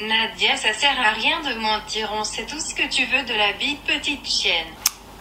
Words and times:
Nadia, 0.00 0.56
ça 0.56 0.72
sert 0.72 0.98
à 0.98 1.10
rien 1.12 1.40
de 1.40 1.54
mentir. 1.60 2.10
On 2.14 2.24
sait 2.24 2.46
tout 2.46 2.58
ce 2.58 2.74
que 2.74 2.88
tu 2.88 3.04
veux 3.04 3.22
de 3.24 3.34
la 3.34 3.52
vie 3.52 3.76
petite 3.86 4.26
chienne. 4.26 4.66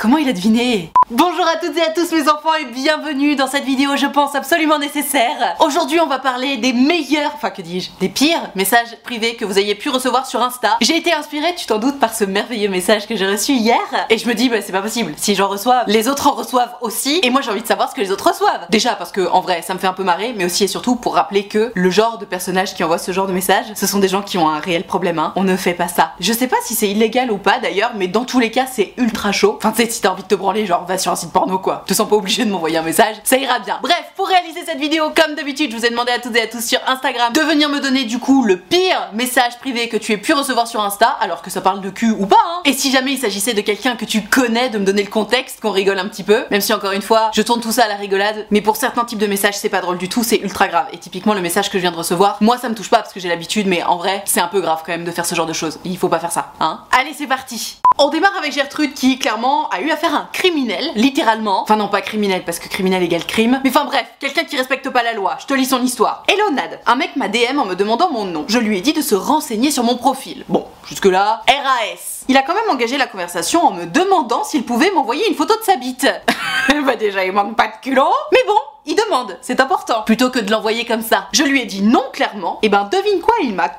Comment 0.01 0.17
il 0.17 0.27
a 0.27 0.33
deviné? 0.33 0.91
Bonjour 1.11 1.45
à 1.45 1.57
toutes 1.57 1.77
et 1.77 1.81
à 1.81 1.89
tous 1.89 2.11
mes 2.13 2.29
enfants 2.29 2.55
et 2.59 2.65
bienvenue 2.65 3.35
dans 3.35 3.47
cette 3.47 3.65
vidéo 3.65 3.97
je 3.97 4.05
pense 4.05 4.33
absolument 4.33 4.79
nécessaire. 4.79 5.57
Aujourd'hui 5.59 5.99
on 5.99 6.07
va 6.07 6.19
parler 6.19 6.55
des 6.57 6.71
meilleurs, 6.71 7.31
enfin 7.35 7.49
que 7.49 7.61
dis-je, 7.61 7.91
des 7.99 8.07
pires 8.07 8.49
messages 8.55 8.97
privés 9.03 9.35
que 9.35 9.43
vous 9.43 9.59
ayez 9.59 9.75
pu 9.75 9.89
recevoir 9.89 10.25
sur 10.25 10.41
Insta. 10.41 10.77
J'ai 10.79 10.95
été 10.95 11.11
inspirée, 11.11 11.53
tu 11.55 11.65
t'en 11.65 11.79
doutes, 11.79 11.99
par 11.99 12.15
ce 12.15 12.23
merveilleux 12.23 12.69
message 12.69 13.07
que 13.07 13.15
j'ai 13.17 13.27
reçu 13.27 13.51
hier 13.51 13.77
et 14.09 14.17
je 14.17 14.27
me 14.27 14.33
dis 14.33 14.47
bah 14.47 14.61
c'est 14.61 14.71
pas 14.71 14.81
possible, 14.81 15.13
si 15.17 15.35
j'en 15.35 15.49
reçois, 15.49 15.83
les 15.87 16.07
autres 16.07 16.27
en 16.27 16.31
reçoivent 16.31 16.75
aussi 16.79 17.19
et 17.21 17.29
moi 17.29 17.41
j'ai 17.41 17.51
envie 17.51 17.61
de 17.61 17.67
savoir 17.67 17.89
ce 17.89 17.95
que 17.95 18.01
les 18.01 18.11
autres 18.11 18.29
reçoivent. 18.29 18.67
Déjà 18.69 18.95
parce 18.95 19.11
que 19.11 19.27
en 19.27 19.41
vrai 19.41 19.61
ça 19.61 19.73
me 19.73 19.79
fait 19.79 19.87
un 19.87 19.93
peu 19.93 20.05
marrer 20.05 20.33
mais 20.35 20.45
aussi 20.45 20.63
et 20.63 20.67
surtout 20.67 20.95
pour 20.95 21.15
rappeler 21.15 21.47
que 21.47 21.73
le 21.75 21.89
genre 21.89 22.17
de 22.17 22.25
personnages 22.25 22.73
qui 22.73 22.83
envoient 22.85 22.97
ce 22.97 23.11
genre 23.11 23.27
de 23.27 23.33
messages, 23.33 23.65
ce 23.75 23.85
sont 23.85 23.99
des 23.99 24.07
gens 24.07 24.21
qui 24.21 24.37
ont 24.37 24.47
un 24.47 24.59
réel 24.59 24.85
problème, 24.85 25.19
hein. 25.19 25.33
on 25.35 25.43
ne 25.43 25.57
fait 25.57 25.73
pas 25.73 25.89
ça. 25.89 26.13
Je 26.21 26.31
sais 26.31 26.47
pas 26.47 26.57
si 26.63 26.73
c'est 26.73 26.89
illégal 26.89 27.31
ou 27.31 27.37
pas 27.37 27.59
d'ailleurs 27.59 27.91
mais 27.97 28.07
dans 28.07 28.23
tous 28.23 28.39
les 28.39 28.49
cas 28.49 28.65
c'est 28.71 28.93
ultra 28.97 29.33
chaud. 29.33 29.59
Si 29.91 30.01
t'as 30.01 30.09
envie 30.09 30.23
de 30.23 30.27
te 30.27 30.35
branler 30.35 30.65
genre 30.65 30.85
va 30.85 30.97
sur 30.97 31.11
un 31.11 31.15
site 31.15 31.31
porno 31.31 31.59
quoi. 31.59 31.83
Te 31.85 31.93
sens 31.93 32.09
pas 32.09 32.15
obligé 32.15 32.45
de 32.45 32.49
m'envoyer 32.49 32.77
un 32.77 32.81
message, 32.81 33.17
ça 33.23 33.37
ira 33.37 33.59
bien. 33.59 33.79
Bref, 33.83 34.05
pour 34.15 34.27
réaliser 34.27 34.65
cette 34.65 34.79
vidéo, 34.79 35.11
comme 35.15 35.35
d'habitude, 35.35 35.71
je 35.71 35.77
vous 35.77 35.85
ai 35.85 35.89
demandé 35.89 36.11
à 36.11 36.19
toutes 36.19 36.35
et 36.35 36.41
à 36.41 36.47
tous 36.47 36.61
sur 36.65 36.79
Instagram 36.87 37.33
de 37.33 37.41
venir 37.41 37.69
me 37.69 37.79
donner 37.79 38.05
du 38.05 38.19
coup 38.19 38.43
le 38.43 38.57
pire 38.57 39.09
message 39.13 39.59
privé 39.59 39.89
que 39.89 39.97
tu 39.97 40.13
aies 40.13 40.17
pu 40.17 40.33
recevoir 40.33 40.67
sur 40.67 40.81
Insta, 40.81 41.17
alors 41.19 41.41
que 41.41 41.49
ça 41.49 41.61
parle 41.61 41.81
de 41.81 41.89
cul 41.89 42.11
ou 42.11 42.25
pas, 42.25 42.37
hein. 42.43 42.61
Et 42.65 42.73
si 42.73 42.91
jamais 42.91 43.13
il 43.13 43.17
s'agissait 43.17 43.53
de 43.53 43.61
quelqu'un 43.61 43.95
que 43.95 44.05
tu 44.05 44.23
connais, 44.23 44.69
de 44.69 44.77
me 44.77 44.85
donner 44.85 45.03
le 45.03 45.09
contexte, 45.09 45.59
qu'on 45.59 45.71
rigole 45.71 45.99
un 45.99 46.07
petit 46.07 46.23
peu, 46.23 46.45
même 46.49 46.61
si 46.61 46.73
encore 46.73 46.91
une 46.91 47.01
fois, 47.01 47.31
je 47.33 47.41
tourne 47.41 47.61
tout 47.61 47.71
ça 47.71 47.85
à 47.85 47.87
la 47.87 47.95
rigolade, 47.95 48.45
mais 48.51 48.61
pour 48.61 48.75
certains 48.75 49.05
types 49.05 49.19
de 49.19 49.27
messages, 49.27 49.57
c'est 49.57 49.69
pas 49.69 49.81
drôle 49.81 49.97
du 49.97 50.09
tout, 50.09 50.23
c'est 50.23 50.37
ultra 50.37 50.67
grave. 50.67 50.87
Et 50.93 50.97
typiquement, 50.97 51.33
le 51.33 51.41
message 51.41 51.69
que 51.69 51.77
je 51.77 51.81
viens 51.81 51.91
de 51.91 51.97
recevoir, 51.97 52.37
moi 52.41 52.57
ça 52.57 52.69
me 52.69 52.75
touche 52.75 52.89
pas 52.89 52.97
parce 52.97 53.13
que 53.13 53.19
j'ai 53.19 53.29
l'habitude, 53.29 53.67
mais 53.67 53.83
en 53.83 53.97
vrai, 53.97 54.23
c'est 54.25 54.39
un 54.39 54.47
peu 54.47 54.61
grave 54.61 54.83
quand 54.85 54.91
même 54.91 55.03
de 55.03 55.11
faire 55.11 55.25
ce 55.25 55.35
genre 55.35 55.45
de 55.45 55.53
choses. 55.53 55.79
Il 55.83 55.97
faut 55.97 56.09
pas 56.09 56.19
faire 56.19 56.31
ça, 56.31 56.53
hein. 56.59 56.81
Allez, 56.91 57.13
c'est 57.17 57.27
parti. 57.27 57.77
On 57.97 58.09
démarre 58.09 58.37
avec 58.37 58.53
Gertrude 58.53 58.93
qui 58.93 59.19
clairement 59.19 59.69
a 59.69 59.80
eu 59.81 59.91
affaire 59.91 60.13
à 60.13 60.19
un 60.19 60.29
criminel, 60.31 60.91
littéralement. 60.95 61.63
Enfin 61.63 61.75
non 61.75 61.87
pas 61.87 62.01
criminel 62.01 62.43
parce 62.45 62.59
que 62.59 62.67
criminel 62.67 63.03
égale 63.03 63.25
crime. 63.25 63.59
Mais 63.63 63.69
enfin 63.69 63.85
bref, 63.85 64.05
quelqu'un 64.19 64.43
qui 64.43 64.57
respecte 64.57 64.89
pas 64.89 65.03
la 65.03 65.13
loi. 65.13 65.37
Je 65.39 65.45
te 65.45 65.53
lis 65.53 65.65
son 65.65 65.81
histoire. 65.81 66.23
Hello 66.27 66.51
Nad, 66.51 66.79
un 66.85 66.95
mec 66.95 67.15
m'a 67.15 67.27
DM 67.27 67.59
en 67.59 67.65
me 67.65 67.75
demandant 67.75 68.11
mon 68.11 68.25
nom. 68.25 68.45
Je 68.47 68.59
lui 68.59 68.77
ai 68.77 68.81
dit 68.81 68.93
de 68.93 69.01
se 69.01 69.15
renseigner 69.15 69.71
sur 69.71 69.83
mon 69.83 69.97
profil. 69.97 70.45
Bon, 70.47 70.65
jusque 70.87 71.05
là, 71.05 71.41
RAS. 71.47 72.25
Il 72.27 72.37
a 72.37 72.43
quand 72.43 72.53
même 72.53 72.69
engagé 72.69 72.97
la 72.97 73.07
conversation 73.07 73.65
en 73.65 73.71
me 73.71 73.85
demandant 73.85 74.43
s'il 74.43 74.63
pouvait 74.63 74.91
m'envoyer 74.91 75.27
une 75.27 75.35
photo 75.35 75.55
de 75.57 75.63
sa 75.63 75.75
bite. 75.75 76.07
bah 76.85 76.95
déjà 76.95 77.25
il 77.25 77.31
manque 77.31 77.55
pas 77.55 77.67
de 77.67 77.81
culot. 77.81 78.13
Mais 78.31 78.43
bon, 78.47 78.59
il 78.85 78.95
demande, 78.95 79.37
c'est 79.41 79.59
important, 79.59 80.01
plutôt 80.03 80.29
que 80.29 80.39
de 80.39 80.49
l'envoyer 80.49 80.85
comme 80.85 81.01
ça. 81.01 81.27
Je 81.33 81.43
lui 81.43 81.61
ai 81.61 81.65
dit 81.65 81.81
non 81.81 82.03
clairement, 82.13 82.59
et 82.61 82.69
ben 82.69 82.89
devine 82.91 83.21
quoi, 83.21 83.35
il 83.43 83.53
m'a 83.53 83.69
quand 83.69 83.77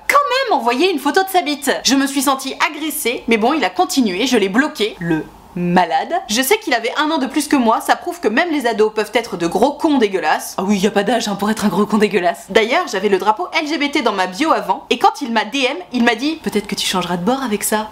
même 0.50 0.58
envoyé 0.58 0.92
une 0.92 0.98
photo 0.98 1.22
de 1.22 1.28
sa 1.28 1.42
bite. 1.42 1.72
Je 1.84 1.94
me 1.94 2.06
suis 2.06 2.22
sentie 2.22 2.54
agressée, 2.68 3.24
mais 3.26 3.36
bon, 3.36 3.52
il 3.52 3.64
a 3.64 3.70
continué, 3.70 4.26
je 4.26 4.36
l'ai 4.36 4.48
bloqué, 4.48 4.96
le 5.00 5.24
malade. 5.56 6.14
Je 6.28 6.42
sais 6.42 6.58
qu'il 6.58 6.74
avait 6.74 6.92
un 6.96 7.10
an 7.10 7.18
de 7.18 7.26
plus 7.26 7.48
que 7.48 7.56
moi, 7.56 7.80
ça 7.80 7.96
prouve 7.96 8.20
que 8.20 8.28
même 8.28 8.50
les 8.50 8.66
ados 8.66 8.92
peuvent 8.94 9.10
être 9.14 9.36
de 9.36 9.46
gros 9.46 9.72
cons 9.72 9.98
dégueulasses. 9.98 10.54
Ah 10.58 10.64
oui, 10.64 10.78
y 10.78 10.86
a 10.86 10.90
pas 10.90 11.02
d'âge 11.02 11.28
hein, 11.28 11.36
pour 11.36 11.50
être 11.50 11.64
un 11.64 11.68
gros 11.68 11.86
con 11.86 11.98
dégueulasse. 11.98 12.46
D'ailleurs, 12.48 12.86
j'avais 12.90 13.08
le 13.08 13.18
drapeau 13.18 13.48
LGBT 13.62 14.02
dans 14.02 14.12
ma 14.12 14.26
bio 14.26 14.52
avant, 14.52 14.86
et 14.90 14.98
quand 14.98 15.20
il 15.20 15.32
m'a 15.32 15.44
DM, 15.44 15.78
il 15.92 16.04
m'a 16.04 16.14
dit 16.14 16.36
Peut-être 16.42 16.66
que 16.66 16.74
tu 16.74 16.86
changeras 16.86 17.16
de 17.16 17.24
bord 17.24 17.42
avec 17.42 17.64
ça. 17.64 17.90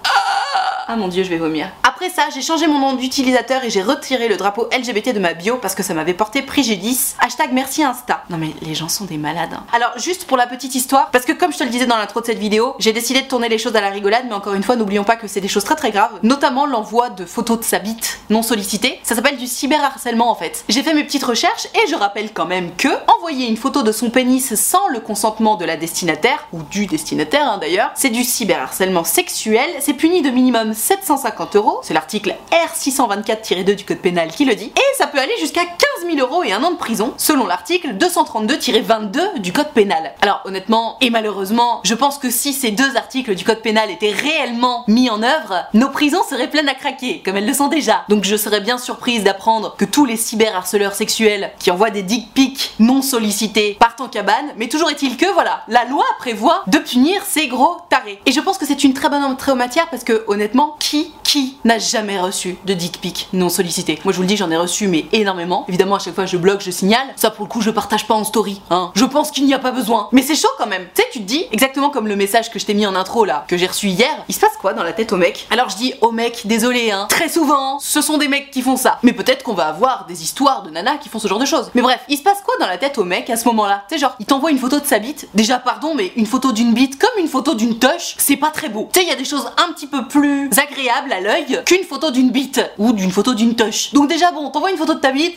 Ah 0.92 0.96
mon 0.96 1.06
dieu, 1.06 1.22
je 1.22 1.30
vais 1.30 1.38
vomir. 1.38 1.68
Après 2.02 2.14
ça, 2.14 2.30
j'ai 2.34 2.40
changé 2.40 2.66
mon 2.66 2.78
nom 2.78 2.94
d'utilisateur 2.94 3.62
et 3.62 3.68
j'ai 3.68 3.82
retiré 3.82 4.26
le 4.26 4.38
drapeau 4.38 4.70
LGBT 4.72 5.12
de 5.12 5.18
ma 5.18 5.34
bio 5.34 5.58
parce 5.58 5.74
que 5.74 5.82
ça 5.82 5.92
m'avait 5.92 6.14
porté 6.14 6.40
préjudice. 6.40 7.14
Hashtag 7.20 7.50
merci 7.52 7.84
Insta. 7.84 8.24
Non 8.30 8.38
mais 8.38 8.54
les 8.62 8.74
gens 8.74 8.88
sont 8.88 9.04
des 9.04 9.18
malades. 9.18 9.52
hein. 9.52 9.66
Alors 9.70 9.90
juste 9.98 10.24
pour 10.24 10.38
la 10.38 10.46
petite 10.46 10.74
histoire, 10.74 11.10
parce 11.10 11.26
que 11.26 11.32
comme 11.32 11.52
je 11.52 11.58
te 11.58 11.64
le 11.64 11.68
disais 11.68 11.84
dans 11.84 11.98
l'intro 11.98 12.22
de 12.22 12.24
cette 12.24 12.38
vidéo, 12.38 12.74
j'ai 12.78 12.94
décidé 12.94 13.20
de 13.20 13.26
tourner 13.26 13.50
les 13.50 13.58
choses 13.58 13.76
à 13.76 13.82
la 13.82 13.90
rigolade, 13.90 14.24
mais 14.26 14.34
encore 14.34 14.54
une 14.54 14.62
fois, 14.62 14.76
n'oublions 14.76 15.04
pas 15.04 15.16
que 15.16 15.28
c'est 15.28 15.42
des 15.42 15.48
choses 15.48 15.64
très 15.64 15.76
très 15.76 15.90
graves, 15.90 16.18
notamment 16.22 16.64
l'envoi 16.64 17.10
de 17.10 17.26
photos 17.26 17.58
de 17.58 17.64
sa 17.64 17.78
bite 17.80 18.20
non 18.30 18.40
sollicitées. 18.42 18.98
Ça 19.02 19.14
s'appelle 19.14 19.36
du 19.36 19.46
cyberharcèlement 19.46 20.30
en 20.30 20.34
fait. 20.34 20.64
J'ai 20.70 20.82
fait 20.82 20.94
mes 20.94 21.04
petites 21.04 21.24
recherches 21.24 21.66
et 21.74 21.86
je 21.86 21.96
rappelle 21.96 22.32
quand 22.32 22.46
même 22.46 22.74
que 22.76 22.88
envoyer 23.18 23.46
une 23.46 23.58
photo 23.58 23.82
de 23.82 23.92
son 23.92 24.08
pénis 24.08 24.54
sans 24.54 24.88
le 24.88 25.00
consentement 25.00 25.56
de 25.56 25.66
la 25.66 25.76
destinataire, 25.76 26.48
ou 26.54 26.62
du 26.62 26.86
destinataire 26.86 27.44
hein, 27.46 27.58
d'ailleurs, 27.60 27.90
c'est 27.94 28.08
du 28.08 28.24
cyberharcèlement 28.24 29.04
sexuel, 29.04 29.68
c'est 29.80 29.92
puni 29.92 30.22
de 30.22 30.30
minimum 30.30 30.72
750 30.72 31.56
euros, 31.56 31.80
c'est 31.90 31.94
l'article 31.94 32.36
R624-2 32.52 33.74
du 33.74 33.84
code 33.84 33.98
pénal 33.98 34.30
qui 34.30 34.44
le 34.44 34.54
dit, 34.54 34.66
et 34.66 34.96
ça 34.96 35.08
peut 35.08 35.18
aller 35.18 35.36
jusqu'à 35.40 35.64
15 35.64 36.14
000 36.14 36.24
euros 36.24 36.44
et 36.44 36.52
un 36.52 36.62
an 36.62 36.70
de 36.70 36.76
prison, 36.76 37.14
selon 37.16 37.48
l'article 37.48 37.94
232-22 37.94 39.40
du 39.40 39.52
code 39.52 39.70
pénal. 39.70 40.12
Alors 40.22 40.40
honnêtement, 40.44 40.98
et 41.00 41.10
malheureusement, 41.10 41.80
je 41.82 41.94
pense 41.94 42.18
que 42.18 42.30
si 42.30 42.52
ces 42.52 42.70
deux 42.70 42.96
articles 42.96 43.34
du 43.34 43.42
code 43.42 43.60
pénal 43.60 43.90
étaient 43.90 44.12
réellement 44.12 44.84
mis 44.86 45.10
en 45.10 45.24
œuvre, 45.24 45.64
nos 45.74 45.88
prisons 45.88 46.22
seraient 46.22 46.48
pleines 46.48 46.68
à 46.68 46.74
craquer, 46.74 47.22
comme 47.24 47.36
elles 47.36 47.46
le 47.46 47.54
sont 47.54 47.66
déjà. 47.66 48.04
Donc 48.08 48.22
je 48.22 48.36
serais 48.36 48.60
bien 48.60 48.78
surprise 48.78 49.24
d'apprendre 49.24 49.74
que 49.76 49.84
tous 49.84 50.04
les 50.04 50.16
cyberharceleurs 50.16 50.94
sexuels 50.94 51.50
qui 51.58 51.72
envoient 51.72 51.90
des 51.90 52.04
dick 52.04 52.32
pics 52.32 52.72
non 52.78 53.02
sollicités 53.02 53.76
partent 53.80 54.00
en 54.00 54.08
cabane, 54.08 54.52
mais 54.56 54.68
toujours 54.68 54.90
est-il 54.90 55.16
que 55.16 55.26
voilà, 55.32 55.64
la 55.66 55.86
loi 55.86 56.04
prévoit 56.20 56.62
de 56.68 56.78
punir 56.78 57.20
ces 57.26 57.48
gros 57.48 57.78
tarés. 57.88 58.20
Et 58.26 58.30
je 58.32 58.40
pense 58.40 58.58
que 58.58 58.66
c'est 58.66 58.84
une 58.84 58.94
très 58.94 59.08
bonne 59.08 59.24
entrée 59.24 59.50
en 59.50 59.56
matière 59.56 59.90
parce 59.90 60.04
que 60.04 60.22
honnêtement, 60.28 60.76
qui, 60.78 61.12
qui 61.24 61.56
n'a 61.64 61.79
jamais 61.80 62.20
reçu 62.20 62.56
de 62.64 62.74
dick 62.74 63.00
pic 63.00 63.28
non 63.32 63.48
sollicité 63.48 63.98
Moi 64.04 64.12
je 64.12 64.16
vous 64.16 64.22
le 64.22 64.28
dis, 64.28 64.36
j'en 64.36 64.50
ai 64.50 64.56
reçu 64.56 64.88
mais 64.88 65.06
énormément. 65.12 65.64
Évidemment, 65.68 65.96
à 65.96 65.98
chaque 65.98 66.14
fois 66.14 66.26
je 66.26 66.36
bloque, 66.36 66.60
je 66.60 66.70
signale. 66.70 67.06
Ça 67.16 67.30
pour 67.30 67.44
le 67.44 67.50
coup, 67.50 67.60
je 67.60 67.70
partage 67.70 68.06
pas 68.06 68.14
en 68.14 68.24
story. 68.24 68.60
Hein. 68.70 68.92
Je 68.94 69.04
pense 69.04 69.30
qu'il 69.30 69.44
n'y 69.46 69.54
a 69.54 69.58
pas 69.58 69.70
besoin. 69.70 70.08
Mais 70.12 70.22
c'est 70.22 70.34
chaud 70.34 70.48
quand 70.58 70.66
même. 70.66 70.86
Tu 70.94 71.02
sais, 71.02 71.08
tu 71.12 71.18
te 71.20 71.24
dis 71.24 71.46
exactement 71.52 71.90
comme 71.90 72.06
le 72.06 72.16
message 72.16 72.50
que 72.50 72.58
je 72.58 72.66
t'ai 72.66 72.74
mis 72.74 72.86
en 72.86 72.94
intro 72.94 73.24
là, 73.24 73.44
que 73.48 73.56
j'ai 73.56 73.66
reçu 73.66 73.88
hier. 73.88 74.10
Il 74.28 74.34
se 74.34 74.40
passe 74.40 74.56
quoi 74.60 74.72
dans 74.72 74.82
la 74.82 74.92
tête 74.92 75.12
au 75.12 75.16
mec? 75.16 75.46
Alors 75.50 75.68
je 75.68 75.76
dis 75.76 75.94
au 76.00 76.12
mec, 76.12 76.42
désolé 76.46 76.90
hein. 76.90 77.06
Très 77.08 77.28
souvent, 77.28 77.78
ce 77.80 78.00
sont 78.00 78.18
des 78.18 78.28
mecs 78.28 78.50
qui 78.50 78.62
font 78.62 78.76
ça. 78.76 78.98
Mais 79.02 79.12
peut-être 79.12 79.42
qu'on 79.42 79.54
va 79.54 79.66
avoir 79.66 80.06
des 80.06 80.22
histoires 80.22 80.62
de 80.62 80.70
nanas 80.70 80.98
qui 80.98 81.08
font 81.08 81.18
ce 81.18 81.28
genre 81.28 81.38
de 81.38 81.46
choses. 81.46 81.70
Mais 81.74 81.82
bref, 81.82 82.00
il 82.08 82.16
se 82.16 82.22
passe 82.22 82.40
quoi 82.44 82.54
dans 82.60 82.66
la 82.66 82.78
tête 82.78 82.98
au 82.98 83.04
mec 83.04 83.30
à 83.30 83.36
ce 83.36 83.46
moment-là? 83.48 83.84
Tu 83.88 83.94
sais 83.94 84.00
genre, 84.00 84.14
il 84.18 84.26
t'envoie 84.26 84.50
une 84.50 84.58
photo 84.58 84.78
de 84.80 84.86
sa 84.86 84.98
bite. 84.98 85.28
Déjà 85.34 85.58
pardon, 85.58 85.94
mais 85.94 86.12
une 86.16 86.26
photo 86.26 86.52
d'une 86.52 86.72
bite 86.72 86.98
comme 86.98 87.18
une 87.18 87.28
photo 87.28 87.54
d'une 87.54 87.78
touche, 87.78 88.14
c'est 88.18 88.36
pas 88.36 88.50
très 88.50 88.68
beau. 88.68 88.88
Tu 88.92 89.00
sais, 89.00 89.06
il 89.06 89.08
y 89.08 89.12
a 89.12 89.16
des 89.16 89.24
choses 89.24 89.46
un 89.56 89.72
petit 89.72 89.86
peu 89.86 90.06
plus 90.06 90.50
agréables 90.58 91.12
à 91.12 91.20
l'œil 91.20 91.62
qu'une 91.70 91.84
photo 91.84 92.10
d'une 92.10 92.30
bite 92.30 92.60
ou 92.78 92.92
d'une 92.92 93.12
photo 93.12 93.32
d'une 93.32 93.54
touche. 93.54 93.92
Donc 93.92 94.08
déjà 94.08 94.32
bon, 94.32 94.50
t'envoies 94.50 94.72
une 94.72 94.76
photo 94.76 94.94
de 94.94 94.98
ta 94.98 95.12
bite. 95.12 95.36